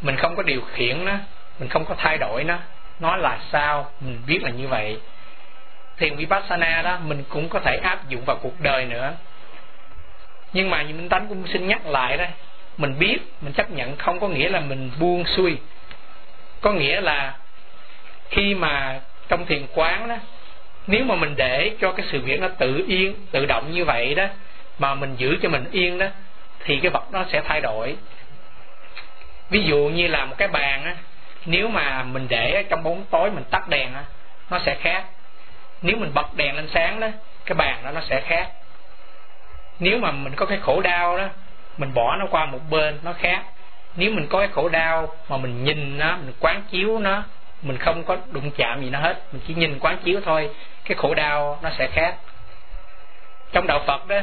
[0.00, 1.14] Mình không có điều khiển nó
[1.58, 2.58] mình không có thay đổi nó.
[3.00, 5.00] Nó là sao mình biết là như vậy.
[5.96, 9.12] Thiền vipassana đó mình cũng có thể áp dụng vào cuộc đời nữa
[10.52, 12.24] nhưng mà minh tánh cũng xin nhắc lại đó
[12.78, 15.58] mình biết, mình chấp nhận không có nghĩa là mình buông xuôi.
[16.60, 17.34] Có nghĩa là
[18.30, 20.16] khi mà trong thiền quán đó,
[20.86, 24.14] nếu mà mình để cho cái sự việc nó tự yên, tự động như vậy
[24.14, 24.26] đó,
[24.78, 26.06] mà mình giữ cho mình yên đó,
[26.64, 27.96] thì cái vật nó sẽ thay đổi.
[29.50, 30.96] Ví dụ như là một cái bàn á,
[31.46, 34.04] nếu mà mình để trong bóng tối mình tắt đèn á,
[34.50, 35.04] nó sẽ khác.
[35.82, 37.08] Nếu mình bật đèn lên sáng đó,
[37.46, 38.48] cái bàn đó nó sẽ khác
[39.80, 41.28] nếu mà mình có cái khổ đau đó,
[41.76, 43.42] mình bỏ nó qua một bên, nó khác.
[43.96, 47.22] Nếu mình có cái khổ đau mà mình nhìn nó, mình quán chiếu nó,
[47.62, 49.22] mình không có đụng chạm gì nó hết.
[49.32, 50.50] Mình chỉ nhìn quán chiếu thôi,
[50.84, 52.16] cái khổ đau nó sẽ khác.
[53.52, 54.20] Trong đạo phật đó,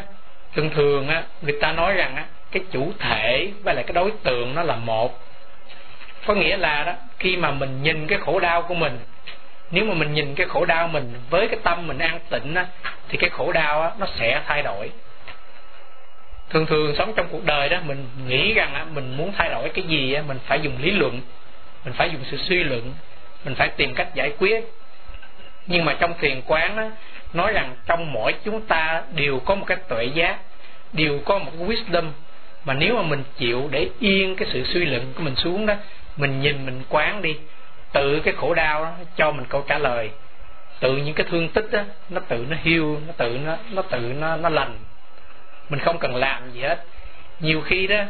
[0.56, 4.12] thường thường á, người ta nói rằng á, cái chủ thể với lại cái đối
[4.24, 5.20] tượng nó là một.
[6.26, 9.00] Có nghĩa là đó, khi mà mình nhìn cái khổ đau của mình,
[9.72, 12.66] nếu mà mình nhìn cái khổ đau mình với cái tâm mình an tịnh á,
[13.10, 14.92] thì cái khổ đau á, nó sẽ thay đổi
[16.50, 19.70] thường thường sống trong cuộc đời đó, mình nghĩ rằng á, mình muốn thay đổi
[19.70, 21.22] cái gì á, mình phải dùng lý luận,
[21.86, 22.94] mình phải dùng sự suy luận,
[23.46, 24.64] mình phải tìm cách giải quyết.
[25.68, 26.92] Nhưng mà trong thiền quán á,
[27.34, 30.38] nói rằng trong mỗi chúng ta đều có một cái tuệ giác,
[30.94, 32.10] đều có một cái wisdom.
[32.66, 35.76] Mà nếu mà mình chịu để yên cái sự suy luận của mình xuống đó,
[36.18, 37.38] mình nhìn, mình quán đi,
[37.94, 40.10] tự cái khổ đau đó cho mình câu trả lời.
[40.80, 44.00] Tự những cái thương tích đó nó tự nó hiu nó tự nó nó tự
[44.00, 44.78] nó nó lành
[45.70, 46.84] mình không cần làm gì hết.
[47.40, 48.04] Nhiều khi đó,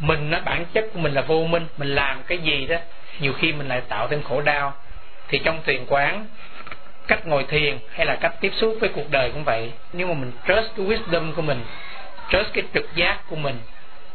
[0.00, 2.76] mình nó, bản chất của mình là vô minh, mình làm cái gì đó,
[3.20, 4.74] nhiều khi mình lại tạo thêm khổ đau.
[5.28, 6.26] Thì trong thiền quán,
[7.06, 9.72] cách ngồi thiền hay là cách tiếp xúc với cuộc đời cũng vậy.
[9.92, 11.64] Nếu mà mình trust cái wisdom của mình,
[12.30, 13.60] trust cái trực giác của mình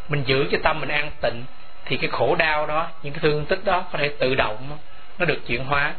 [0.08, 1.44] mình giữ cho tâm mình an tịnh,
[1.86, 4.78] thì cái khổ đau đó, những cái thương tích đó có thể tự động
[5.18, 5.94] nó được chuyển hóa.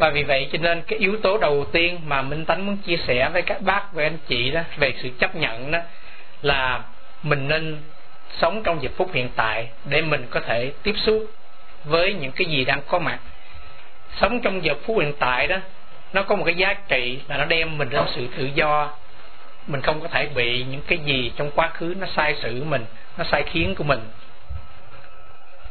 [0.00, 2.96] Và vì vậy cho nên cái yếu tố đầu tiên mà minh tánh muốn chia
[2.96, 5.78] sẻ với các bác, với anh chị đó, về sự chấp nhận đó,
[6.42, 6.82] là
[7.22, 7.82] mình nên
[8.38, 11.26] sống trong giờ phút hiện tại để mình có thể tiếp xúc
[11.84, 13.18] với những cái gì đang có mặt.
[14.20, 15.56] Sống trong giờ phút hiện tại đó,
[16.12, 18.90] nó có một cái giá trị là nó đem mình đến sự tự do.
[19.66, 22.84] Mình không có thể bị những cái gì trong quá khứ nó sai sự mình,
[23.18, 24.00] nó sai khiến của mình.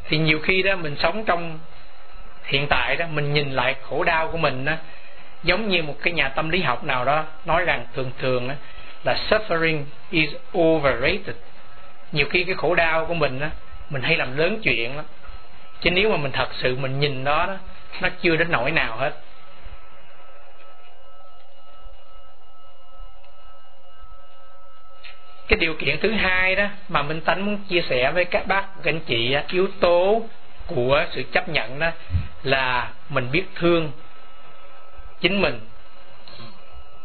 [0.08, 1.58] Thì nhiều khi đó, mình sống trong
[2.44, 4.72] hiện tại đó mình nhìn lại khổ đau của mình đó
[5.42, 8.54] giống như một cái nhà tâm lý học nào đó nói rằng thường thường đó,
[9.04, 11.36] là suffering is overrated.
[12.12, 13.46] Nhiều khi cái khổ đau của mình đó,
[13.90, 15.04] mình hay làm lớn chuyện lắm.
[15.80, 17.56] Chứ nếu mà mình thật sự mình nhìn đó đó
[18.00, 19.12] nó chưa đến nỗi nào hết.
[25.48, 28.64] Cái điều kiện thứ hai đó mà minh tánh muốn chia sẻ với các bác
[28.82, 30.22] các anh chị yếu tố
[30.74, 31.90] của sự chấp nhận đó
[32.42, 33.92] là mình biết thương
[35.20, 35.60] chính mình.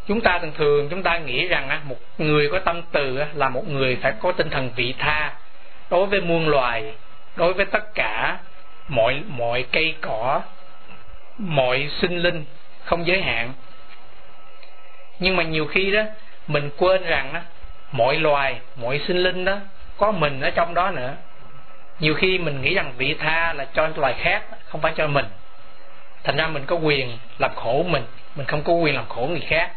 [0.07, 3.49] Chúng ta thường thường chúng ta nghĩ rằng á, một người có tâm từ là
[3.49, 5.33] một người phải có tinh thần vị tha
[5.89, 6.93] đối với muôn loài
[7.35, 8.37] đối với tất cả
[8.87, 10.41] mọi mọi cây cỏ
[11.37, 12.45] mọi sinh linh
[12.83, 13.53] không giới hạn.
[15.19, 16.01] Nhưng mà nhiều khi đó
[16.47, 17.39] mình quên rằng đó,
[17.91, 19.57] mọi loài mọi sinh linh đó
[19.97, 21.15] có mình ở trong đó nữa
[21.99, 25.25] nhiều khi mình nghĩ rằng vị tha là cho loài khác, không phải cho mình.
[26.23, 28.03] Thành ra mình có quyền làm khổ mình
[28.35, 29.71] mình không có quyền làm khổ người khác.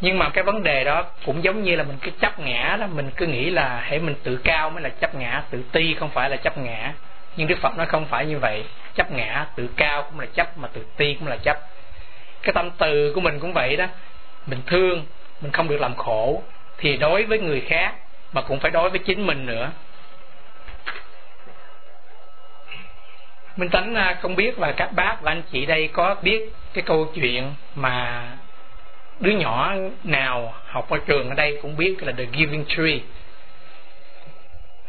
[0.00, 2.86] Nhưng mà cái vấn đề đó cũng giống như là mình cứ chấp ngã đó,
[2.86, 6.10] mình cứ nghĩ là hãy mình tự cao mới là chấp ngã, tự ti không
[6.10, 6.92] phải là chấp ngã.
[7.36, 10.58] Nhưng đức phật nói không phải như vậy, chấp ngã, tự cao cũng là chấp,
[10.58, 11.58] mà tự ti cũng là chấp.
[12.42, 13.86] Cái tâm từ của mình cũng vậy đó,
[14.46, 15.06] mình thương,
[15.40, 16.42] mình không được làm khổ
[16.78, 17.94] thì đối với người khác
[18.32, 19.70] mà cũng phải đối với chính mình nữa.
[23.58, 26.82] Minh Tánh à, không biết và các bác và anh chị đây có biết cái
[26.86, 28.22] câu chuyện mà
[29.20, 32.98] đứa nhỏ nào học ở trường ở đây cũng biết là The Giving Tree.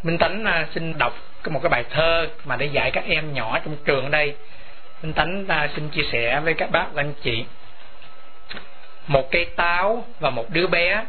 [0.03, 1.13] Minh Tánh à, xin đọc
[1.49, 4.35] một cái bài thơ mà để dạy các em nhỏ trong trường ở đây.
[5.01, 7.45] Minh Tánh à, xin chia sẻ với các bác và anh chị.
[9.07, 11.05] Một cây táo và một đứa bé.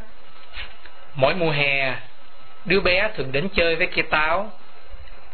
[1.15, 1.95] Mỗi mùa hè,
[2.65, 4.51] đứa bé thường đến chơi với cây táo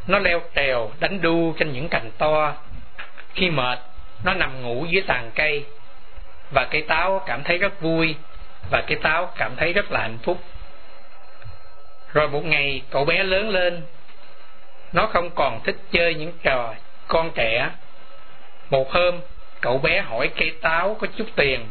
[0.06, 2.54] nó leo trèo đánh đu trên những cành to.
[3.34, 3.78] Khi mệt,
[4.24, 5.64] nó nằm ngủ dưới tàn cây.
[6.50, 8.14] Và cây táo cảm thấy rất vui,
[8.70, 10.42] và cây táo cảm thấy rất là hạnh phúc.
[12.12, 13.82] Rồi một ngày, cậu bé lớn lên.
[14.92, 16.74] Nó không còn thích chơi những trò
[17.08, 17.70] con trẻ.
[18.70, 19.20] Một hôm,
[19.60, 21.66] cậu bé hỏi cây táo có chút tiền.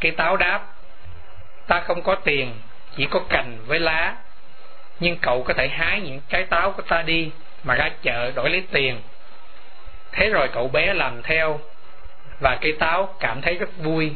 [0.00, 0.60] Cây táo đáp,
[1.66, 2.54] ta không có tiền,
[2.96, 4.16] chỉ có cành với lá
[5.00, 7.30] nhưng cậu có thể hái những trái táo của ta đi,
[7.64, 9.00] mà ra chợ đổi lấy tiền.
[10.12, 11.60] Thế rồi cậu bé làm theo,
[12.40, 14.12] và cây táo cảm thấy rất vui,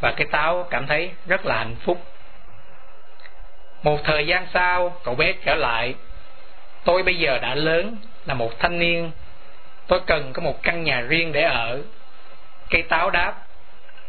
[0.00, 2.02] và cây táo cảm thấy rất là hạnh phúc.
[3.82, 5.94] Một thời gian sau, cậu bé trở lại.
[6.84, 9.10] Tôi bây giờ đã lớn, là một thanh niên.
[9.86, 11.82] Tôi cần có một căn nhà riêng để ở.
[12.70, 13.34] Cây táo đáp,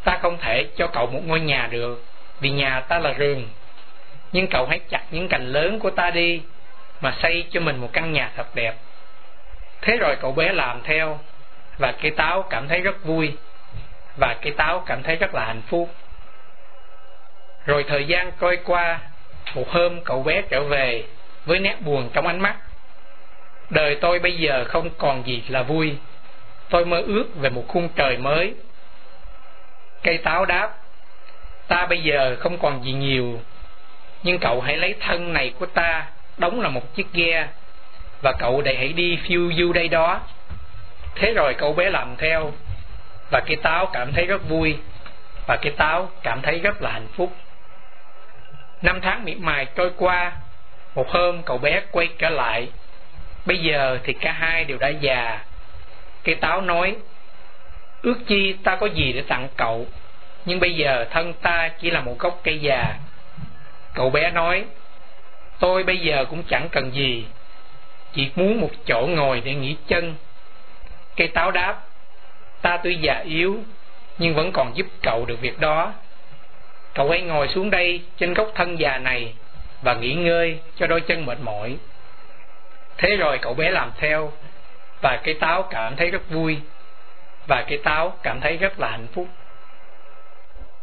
[0.04, 2.04] ta không thể cho cậu một ngôi nhà được,
[2.40, 3.48] vì nhà ta là rừng
[4.32, 6.42] nhưng cậu hãy chặt những cành lớn của ta đi
[7.00, 8.74] mà xây cho mình một căn nhà thật đẹp.
[9.80, 11.18] Thế rồi cậu bé làm theo,
[11.78, 13.32] và cây táo cảm thấy rất vui,
[14.16, 15.94] và cây táo cảm thấy rất là hạnh phúc.
[17.66, 19.00] Rồi thời gian trôi qua,
[19.54, 21.04] một hôm cậu bé trở về
[21.46, 22.56] với nét buồn trong ánh mắt.
[23.70, 25.96] Đời tôi bây giờ không còn gì là vui.
[26.70, 28.54] Tôi mơ ước về một khung trời mới.
[30.02, 30.74] Cây táo đáp,
[31.68, 33.40] ta bây giờ không còn gì nhiều
[34.26, 36.06] nhưng cậu hãy lấy thân này của ta,
[36.38, 37.48] đóng là một chiếc ghe,
[38.22, 40.20] và cậu đầy hãy đi phiêu du đây đó.
[41.14, 42.52] Thế rồi cậu bé làm theo,
[43.30, 44.76] và cây táo cảm thấy rất vui,
[45.46, 47.36] và cây táo cảm thấy rất là hạnh phúc.
[48.82, 50.32] Năm tháng miệt mài trôi qua,
[50.94, 52.68] một hôm cậu bé quay trở lại.
[53.46, 55.44] Bây giờ thì cả hai đều đã già.
[56.24, 56.96] Cây táo nói,
[58.02, 59.86] ước chi ta có gì để tặng cậu,
[60.44, 62.94] nhưng bây giờ thân ta chỉ là một gốc cây già
[63.96, 64.64] cậu bé nói,
[65.58, 67.24] tôi bây giờ cũng chẳng cần gì,
[68.12, 70.14] chỉ muốn một chỗ ngồi để nghỉ chân.
[71.16, 71.82] Cây táo đáp,
[72.62, 73.60] ta tuy già yếu,
[74.18, 75.92] nhưng vẫn còn giúp cậu được việc đó.
[76.94, 79.34] Cậu hãy ngồi xuống đây trên gốc thân già này
[79.82, 81.76] và nghỉ ngơi cho đôi chân mệt mỏi.
[82.98, 84.32] Thế rồi cậu bé làm theo,
[85.02, 86.58] và cây táo cảm thấy rất vui,
[87.46, 89.28] và cây táo cảm thấy rất là hạnh phúc.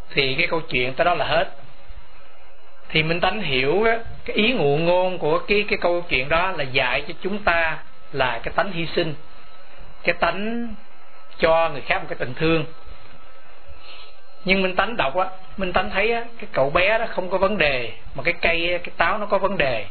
[0.10, 1.63] Thì cái câu chuyện tới đó là hết
[2.94, 3.86] thì minh tánh hiểu
[4.26, 7.78] cái ý ngụ ngôn của cái cái câu chuyện đó là dạy cho chúng ta
[8.12, 9.14] là cái tánh hy sinh.
[10.04, 10.68] Cái tánh
[11.40, 12.66] cho người khác một cái tình thương.
[14.46, 15.26] Nhưng minh tánh đọc á
[15.58, 18.80] minh tánh thấy á, cái cậu bé đó không có vấn đề, mà cái cây
[18.84, 19.86] cái táo nó có vấn đề.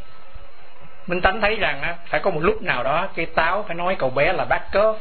[1.07, 3.97] Minh tánh thấy rằng á, phải có một lúc nào đó cây táo phải nói
[3.99, 4.97] cậu bé là bác cớp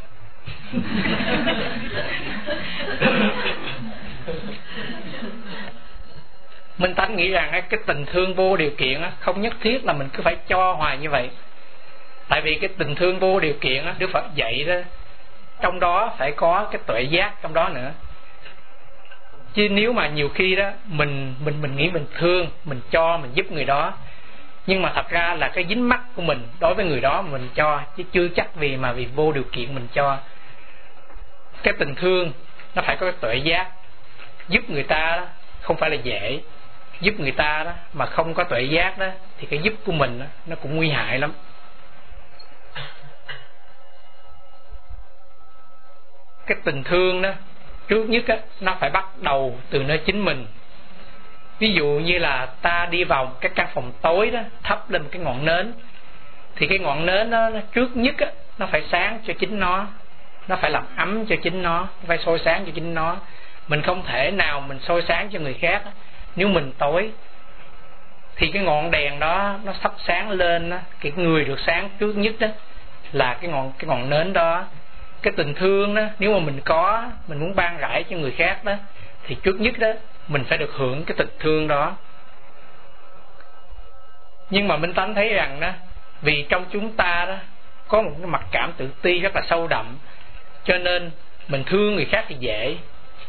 [6.81, 10.09] minh tánh nghĩ rằng cái tình thương vô điều kiện không nhất thiết là mình
[10.13, 11.29] cứ phải cho hoài như vậy.
[12.27, 14.75] Tại vì cái tình thương vô điều kiện đức phật dạy đó,
[15.61, 17.91] trong đó phải có cái tuệ giác trong đó nữa.
[19.53, 23.31] Chứ nếu mà nhiều khi đó, mình mình mình nghĩ mình thương, mình cho, mình
[23.33, 23.93] giúp người đó,
[24.67, 27.49] nhưng mà thật ra là cái dính mắt của mình đối với người đó mình
[27.55, 30.17] cho, chứ chưa chắc vì mà vì vô điều kiện mình cho.
[31.63, 32.31] Cái tình thương
[32.75, 33.67] nó phải có cái tuệ giác,
[34.47, 35.25] giúp người ta đó,
[35.61, 36.39] không phải là dễ
[37.01, 40.19] giúp người ta đó mà không có tuệ giác đó thì cái giúp của mình
[40.19, 41.33] đó, nó cũng nguy hại lắm.
[46.45, 47.29] Cái tình thương đó
[47.87, 50.45] trước nhất á, nó phải bắt đầu từ nơi chính mình.
[51.59, 55.09] Ví dụ như là ta đi vào cái căn phòng tối đó thắp lên một
[55.11, 55.73] cái ngọn nến
[56.55, 58.27] thì cái ngọn nến đó nó trước nhất á,
[58.57, 59.87] nó phải sáng cho chính nó
[60.47, 63.17] nó phải làm ấm cho chính nó nó phải sôi sáng cho chính nó.
[63.67, 65.83] Mình không thể nào mình sôi sáng cho người khác
[66.35, 67.11] nếu mình tối
[68.35, 72.17] thì cái ngọn đèn đó nó sắp sáng lên đó, cái người được sáng trước
[72.17, 72.47] nhất đó
[73.11, 74.65] là cái ngọn cái ngọn nến đó.
[75.21, 78.63] Cái tình thương đó nếu mà mình có mình muốn ban rãi cho người khác
[78.63, 78.73] đó
[79.23, 79.91] thì trước nhất đó
[80.27, 81.95] mình phải được hưởng cái tình thương đó.
[84.49, 85.69] Nhưng mà minh tánh thấy rằng đó
[86.21, 87.35] vì trong chúng ta đó
[87.87, 89.97] có một cái mặt cảm tự ti rất là sâu đậm
[90.63, 91.11] cho nên
[91.47, 92.77] mình thương người khác thì dễ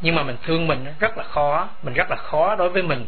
[0.03, 3.07] nhưng mà mình thương mình rất là khó, mình rất là khó đối với mình.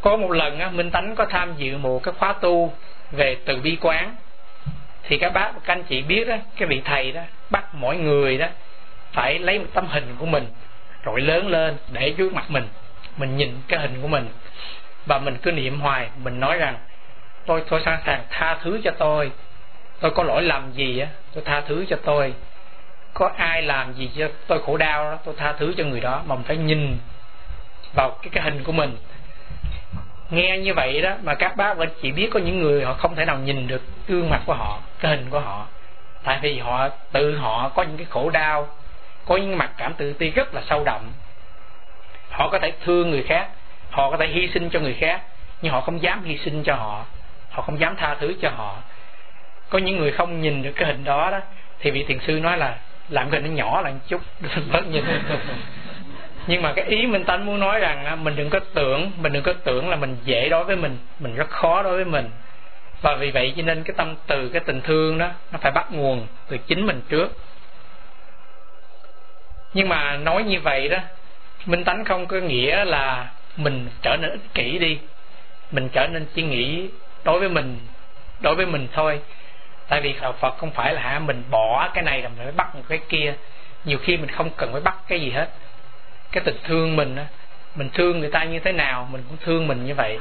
[0.00, 2.72] Có một lần minh tánh có tham dự một cái khóa tu
[3.10, 4.16] về từ bi quán.
[5.02, 8.38] Thì các bác, các anh chị biết đó cái vị thầy đó bắt mỗi người
[8.38, 8.46] đó
[9.12, 10.46] phải lấy một tấm hình của mình,
[11.02, 12.68] rồi lớn lên để trước mặt mình.
[13.16, 14.28] Mình nhìn cái hình của mình.
[15.06, 16.78] Và mình cứ niệm hoài, mình nói rằng,
[17.46, 19.30] tôi tôi sẵn sàng tha thứ cho tôi.
[20.00, 22.34] Tôi có lỗi lầm gì á, tôi tha thứ cho tôi
[23.14, 26.22] có ai làm gì cho tôi khổ đau đó, tôi tha thứ cho người đó,
[26.26, 26.98] mà mình phải nhìn
[27.94, 28.96] vào cái cái hình của mình.
[30.30, 33.14] Nghe như vậy đó, mà các bác vẫn chỉ biết có những người họ không
[33.14, 35.66] thể nào nhìn được gương mặt của họ, cái hình của họ.
[36.24, 38.68] Tại vì họ, tự họ có những cái khổ đau,
[39.26, 41.00] có những mặt cảm tự ti rất là sâu đậm.
[42.30, 43.48] Họ có thể thương người khác,
[43.90, 45.22] họ có thể hy sinh cho người khác,
[45.62, 47.04] nhưng họ không dám hy sinh cho họ
[47.50, 48.76] họ không dám tha thứ cho họ.
[49.70, 51.40] Có những người không nhìn được cái hình đó đó,
[51.80, 52.78] thì vị thiền sư nói là
[53.10, 54.20] làm cái nó nhỏ lại một chút.
[54.72, 55.04] Bớt nhìn.
[56.46, 59.42] Nhưng mà cái ý minh tánh muốn nói rằng mình đừng có tưởng, mình đừng
[59.42, 62.30] có tưởng là mình dễ đối với mình mình rất khó đối với mình.
[63.02, 65.92] Và vì vậy cho nên cái tâm từ, cái tình thương đó, nó phải bắt
[65.92, 67.36] nguồn từ chính mình trước.
[69.74, 70.98] Nhưng mà nói như vậy đó,
[71.66, 74.98] minh tánh không có nghĩa là mình trở nên ích kỷ đi.
[75.70, 76.88] Mình trở nên chỉ nghĩ
[77.24, 77.78] đối với mình,
[78.40, 79.20] đối với mình thôi
[79.90, 82.52] tại vì đạo phật không phải là hả, mình bỏ cái này rồi mình phải
[82.52, 83.34] bắt một cái kia.
[83.84, 85.48] Nhiều khi mình không cần phải bắt cái gì hết.
[86.32, 87.24] Cái tình thương mình á,
[87.74, 90.18] mình thương người ta như thế nào, mình cũng thương mình như vậy.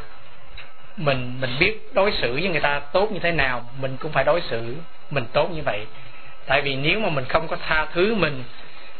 [0.97, 4.23] Mình mình biết đối xử với người ta tốt như thế nào, mình cũng phải
[4.23, 4.75] đối xử
[5.09, 5.85] mình tốt như vậy.
[6.45, 8.43] Tại vì nếu mà mình không có tha thứ mình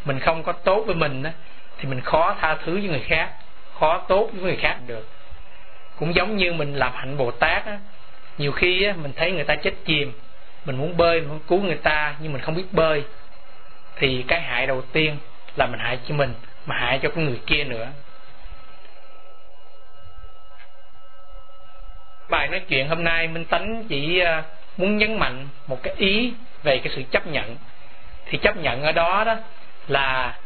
[0.06, 1.32] mình không có tốt với mình á,
[1.78, 3.30] thì mình khó tha thứ với người khác,
[3.80, 5.08] khó tốt với người khác được.
[6.00, 7.80] Cũng giống như mình làm hạnh bồ tát á,
[8.38, 10.14] nhiều khi á, mình thấy người ta chết chìm
[10.66, 13.04] mình muốn bơi, mình muốn cứu người ta, nhưng mình không biết bơi,
[13.96, 15.18] thì cái hại đầu tiên
[15.56, 16.34] là mình hại cho mình,
[16.66, 17.88] mà hại cho cái người kia nữa.
[22.30, 24.44] Bài nói chuyện hôm nay, minh tánh chỉ ờ,
[24.78, 26.34] muốn nhấn mạnh một cái ý
[26.64, 27.56] về cái sự chấp nhận.
[28.26, 29.36] Thì chấp nhận ở đó đó
[29.88, 30.38] là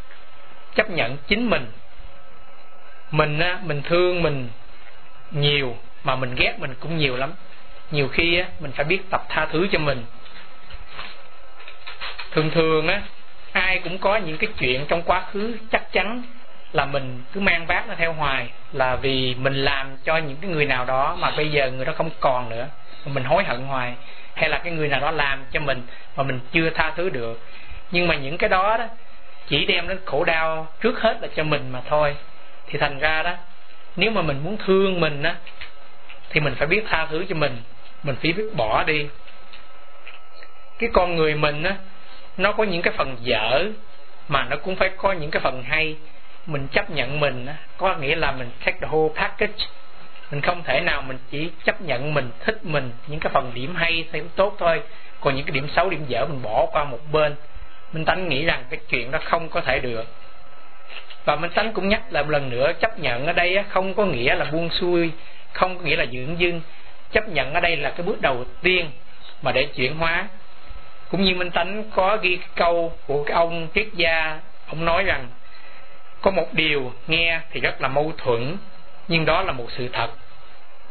[0.76, 1.72] chấp nhận chính mình.
[3.12, 4.50] Mình á, mình thương mình
[5.32, 7.34] nhiều, mà mình ghét mình cũng nhiều lắm
[7.92, 10.06] nhiều khi á, mình phải biết tập tha thứ cho mình.
[12.32, 13.02] Thường thường á,
[13.52, 16.24] ai cũng có những cái chuyện trong quá khứ chắc chắn
[16.72, 20.52] là mình cứ mang vác nó theo hoài, là vì mình làm cho những cái
[20.52, 22.68] người nào đó mà bây giờ người đó không còn nữa.
[23.06, 23.94] Mà mình hối hận hoài,
[24.34, 25.82] hay là cái người nào đó làm cho mình
[26.16, 27.42] mà mình chưa tha thứ được.
[27.92, 28.86] Nhưng mà những cái đó đó,
[29.48, 32.16] chỉ đem đến khổ đau trước hết là cho mình mà thôi.
[32.68, 33.34] Thì thành ra đó,
[33.96, 35.36] nếu mà mình muốn thương mình á
[36.34, 37.62] thì mình phải biết tha thứ cho mình.
[38.04, 39.08] Mình phải biết bỏ đi.
[40.80, 41.76] Cái con người mình á,
[42.38, 43.66] nó có những cái phần dở
[44.28, 45.96] mà nó cũng phải có những cái phần hay.
[46.46, 49.66] Mình chấp nhận mình á, có nghĩa là mình take the whole package.
[50.32, 53.76] Mình không thể nào mình chỉ chấp nhận mình, thích mình, những cái phần điểm
[53.76, 54.82] hay thì tốt thôi.
[55.20, 57.36] Còn những cái điểm xấu, điểm dở mình bỏ qua một bên.
[57.94, 60.06] Minh tánh nghĩ rằng cái chuyện đó không có thể được.
[61.26, 64.06] Và minh tánh cũng nhắc lại một lần nữa, chấp nhận ở đây không có
[64.06, 65.12] nghĩa là buông xuôi
[65.54, 66.62] không có nghĩa là dưỡng dưng
[67.12, 68.92] chấp nhận ở đây là cái bước đầu tiên
[69.42, 70.28] mà để chuyển hóa.
[71.10, 75.28] Cũng như minh tánh có ghi câu của cái ông triết gia, ông nói rằng,
[76.22, 78.58] có một điều nghe thì rất là mâu thuẫn,
[79.08, 80.10] nhưng đó là một sự thật.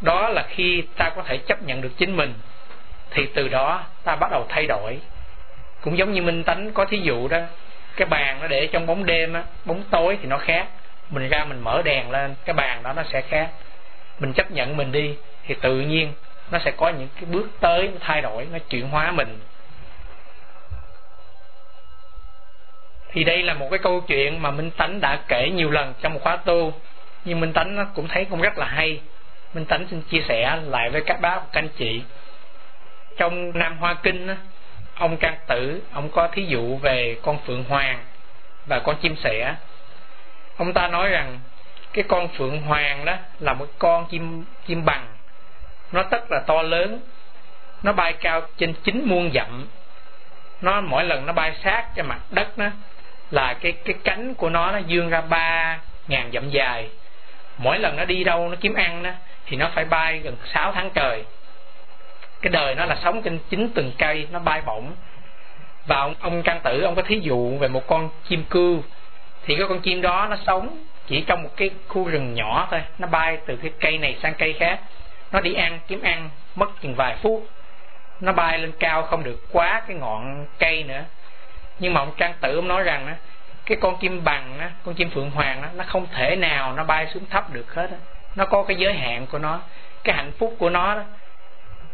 [0.01, 2.35] Đó là khi ta có thể chấp nhận được chính mình,
[3.11, 4.99] thì từ đó ta bắt đầu thay đổi.
[5.81, 7.39] Cũng giống như minh tánh có thí dụ đó,
[7.97, 10.67] cái bàn nó để trong bóng đêm á, bóng tối thì nó khác.
[11.11, 13.49] Mình ra mình mở đèn lên, cái bàn đó nó sẽ khác
[14.23, 15.15] mình chấp nhận mình đi,
[15.47, 16.13] thì tự nhiên
[16.51, 19.39] nó sẽ có những cái bước tới, nó thay đổi, nó chuyển hóa mình.
[23.13, 26.15] Thì đây là một cái câu chuyện mà minh tánh đã kể nhiều lần trong
[26.15, 26.73] một khóa tu.
[27.25, 29.01] Nhưng minh tánh cũng thấy cũng rất là hay.
[29.55, 32.03] Minh tánh xin chia sẻ lại với các bác, các anh chị.
[33.17, 34.37] Trong nam hoa kinh
[34.95, 38.05] ông can tử, ông có thí dụ về con phượng hoàng
[38.67, 39.55] và con chim sẻ.
[40.57, 41.39] Ông ta nói rằng
[41.93, 45.07] cái con phượng hoàng đó là một con chim chim bằng.
[45.93, 47.01] Nó rất là to lớn.
[47.83, 49.67] Nó bay cao trên chín muôn dặm.
[50.61, 52.67] Nó mỗi lần nó bay sát cho mặt đất đó
[53.31, 55.79] là cái cái cánh của nó nó dương ra ba
[56.09, 56.89] ngàn dặm dài.
[57.59, 59.11] Mỗi lần nó đi đâu nó kiếm ăn đó
[59.47, 61.25] thì nó phải bay gần 6 tháng trời.
[62.43, 64.93] Cái đời nó là sống trên chín từng cây nó bay bổng.
[65.87, 68.83] Và ông, ông căn tử ông có thí dụ về một con chim cưu
[69.45, 72.83] thì cái con chim đó nó sống chỉ trong một cái khu rừng nhỏ thôi,
[72.99, 74.81] nó bay từ cái cây này sang cây khác.
[75.33, 77.49] Nó đi ăn, kiếm ăn, mất chừng vài phút.
[78.21, 81.05] Nó bay lên cao không được quá cái ngọn cây nữa.
[81.79, 83.17] Nhưng mà ông trang tử ông nói rằng á,
[83.67, 86.85] cái con chim bằng á, con chim phượng hoàng á, nó không thể nào nó
[86.85, 87.91] bay xuống thấp được hết
[88.37, 89.61] nó có cái giới hạn của nó.
[90.05, 91.03] Cái hạnh phúc của nó đó,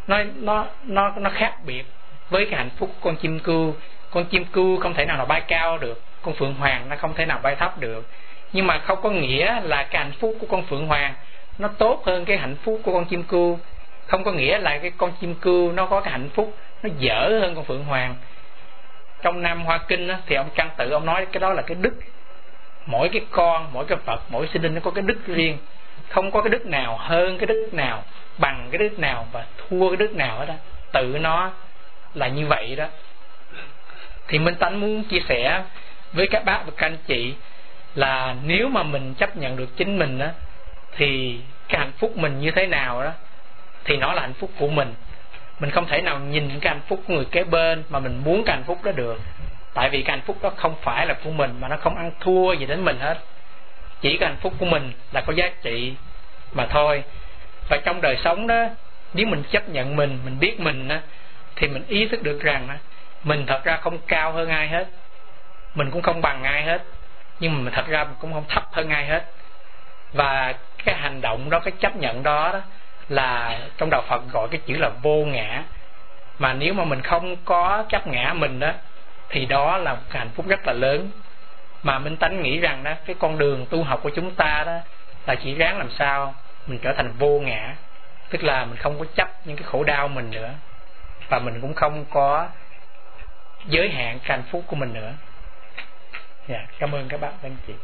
[0.07, 1.85] nó nó nó nó khác biệt
[2.31, 3.75] với cái hạnh phúc của con chim cưu
[4.11, 6.03] con chim cưu không thể nào nó bay cao được.
[6.23, 8.07] Con phượng hoàng nó không thể nào bay thấp được
[8.53, 11.15] nhưng mà không có nghĩa là cái hạnh phúc của con phượng hoàng
[11.59, 13.59] nó tốt hơn cái hạnh phúc của con chim cưu
[14.09, 17.39] không có nghĩa là cái con chim cưu nó có cái hạnh phúc nó dở
[17.41, 18.15] hơn con phượng hoàng.
[19.23, 21.77] Trong nam hoa kinh á, thì ông căn tự ông nói cái đó là cái
[21.81, 21.95] đức.
[22.87, 25.59] Mỗi cái con mỗi cái phật mỗi sinh linh nó có cái đức riêng.
[26.09, 28.03] Không có cái đức nào hơn cái đức nào
[28.39, 30.55] bằng cái đức nào và thua cái đức nào hết đó
[30.93, 31.51] tự nó
[32.15, 32.87] là như vậy đó.
[34.29, 35.63] Thì minh tánh muốn chia sẻ
[36.13, 37.35] với các bác và các anh chị
[37.99, 40.33] là nếu mà mình chấp nhận được chính mình á,
[40.97, 43.11] thì cái hạnh phúc mình như thế nào đó,
[43.85, 44.95] thì nó là hạnh phúc của mình.
[45.61, 48.45] Mình không thể nào nhìn cái hạnh phúc của người kế bên mà mình muốn
[48.45, 49.21] cái hạnh phúc đó được.
[49.75, 52.11] Tại vì cái hạnh phúc đó không phải là của mình mà nó không ăn
[52.21, 53.19] thua gì đến mình hết.
[54.01, 55.95] Chỉ cái hạnh phúc của mình là có giá trị
[56.53, 57.05] mà thôi.
[57.69, 58.67] Và trong đời sống đó,
[59.15, 61.01] nếu mình chấp nhận mình mình biết mình á,
[61.57, 62.79] thì mình ý thức được rằng á,
[63.23, 64.87] mình thật ra không cao hơn ai hết.
[65.75, 66.83] Mình cũng không bằng ai hết
[67.41, 69.25] nhưng mà thật ra mình cũng không thấp hơn ai hết.
[70.13, 72.61] Và cái hành động đó cái chấp nhận đó, đó
[73.09, 75.63] là trong đạo Phật gọi cái chữ là vô ngã.
[76.39, 78.73] Mà nếu mà mình không có chấp ngã mình đó
[79.29, 81.11] thì đó là một hạnh phúc rất là lớn.
[81.83, 84.79] Mà minh tánh nghĩ rằng đó cái con đường tu học của chúng ta đó
[85.27, 86.35] là chỉ ráng làm sao
[86.67, 87.75] mình trở thành vô ngã.
[88.31, 90.51] Tức là mình không có chấp những cái khổ đau mình nữa.
[91.29, 92.47] Và mình cũng không có
[93.67, 95.13] giới hạn cái hạnh phúc của mình nữa
[96.49, 97.75] dạ cảm ơn các bạn anh chị.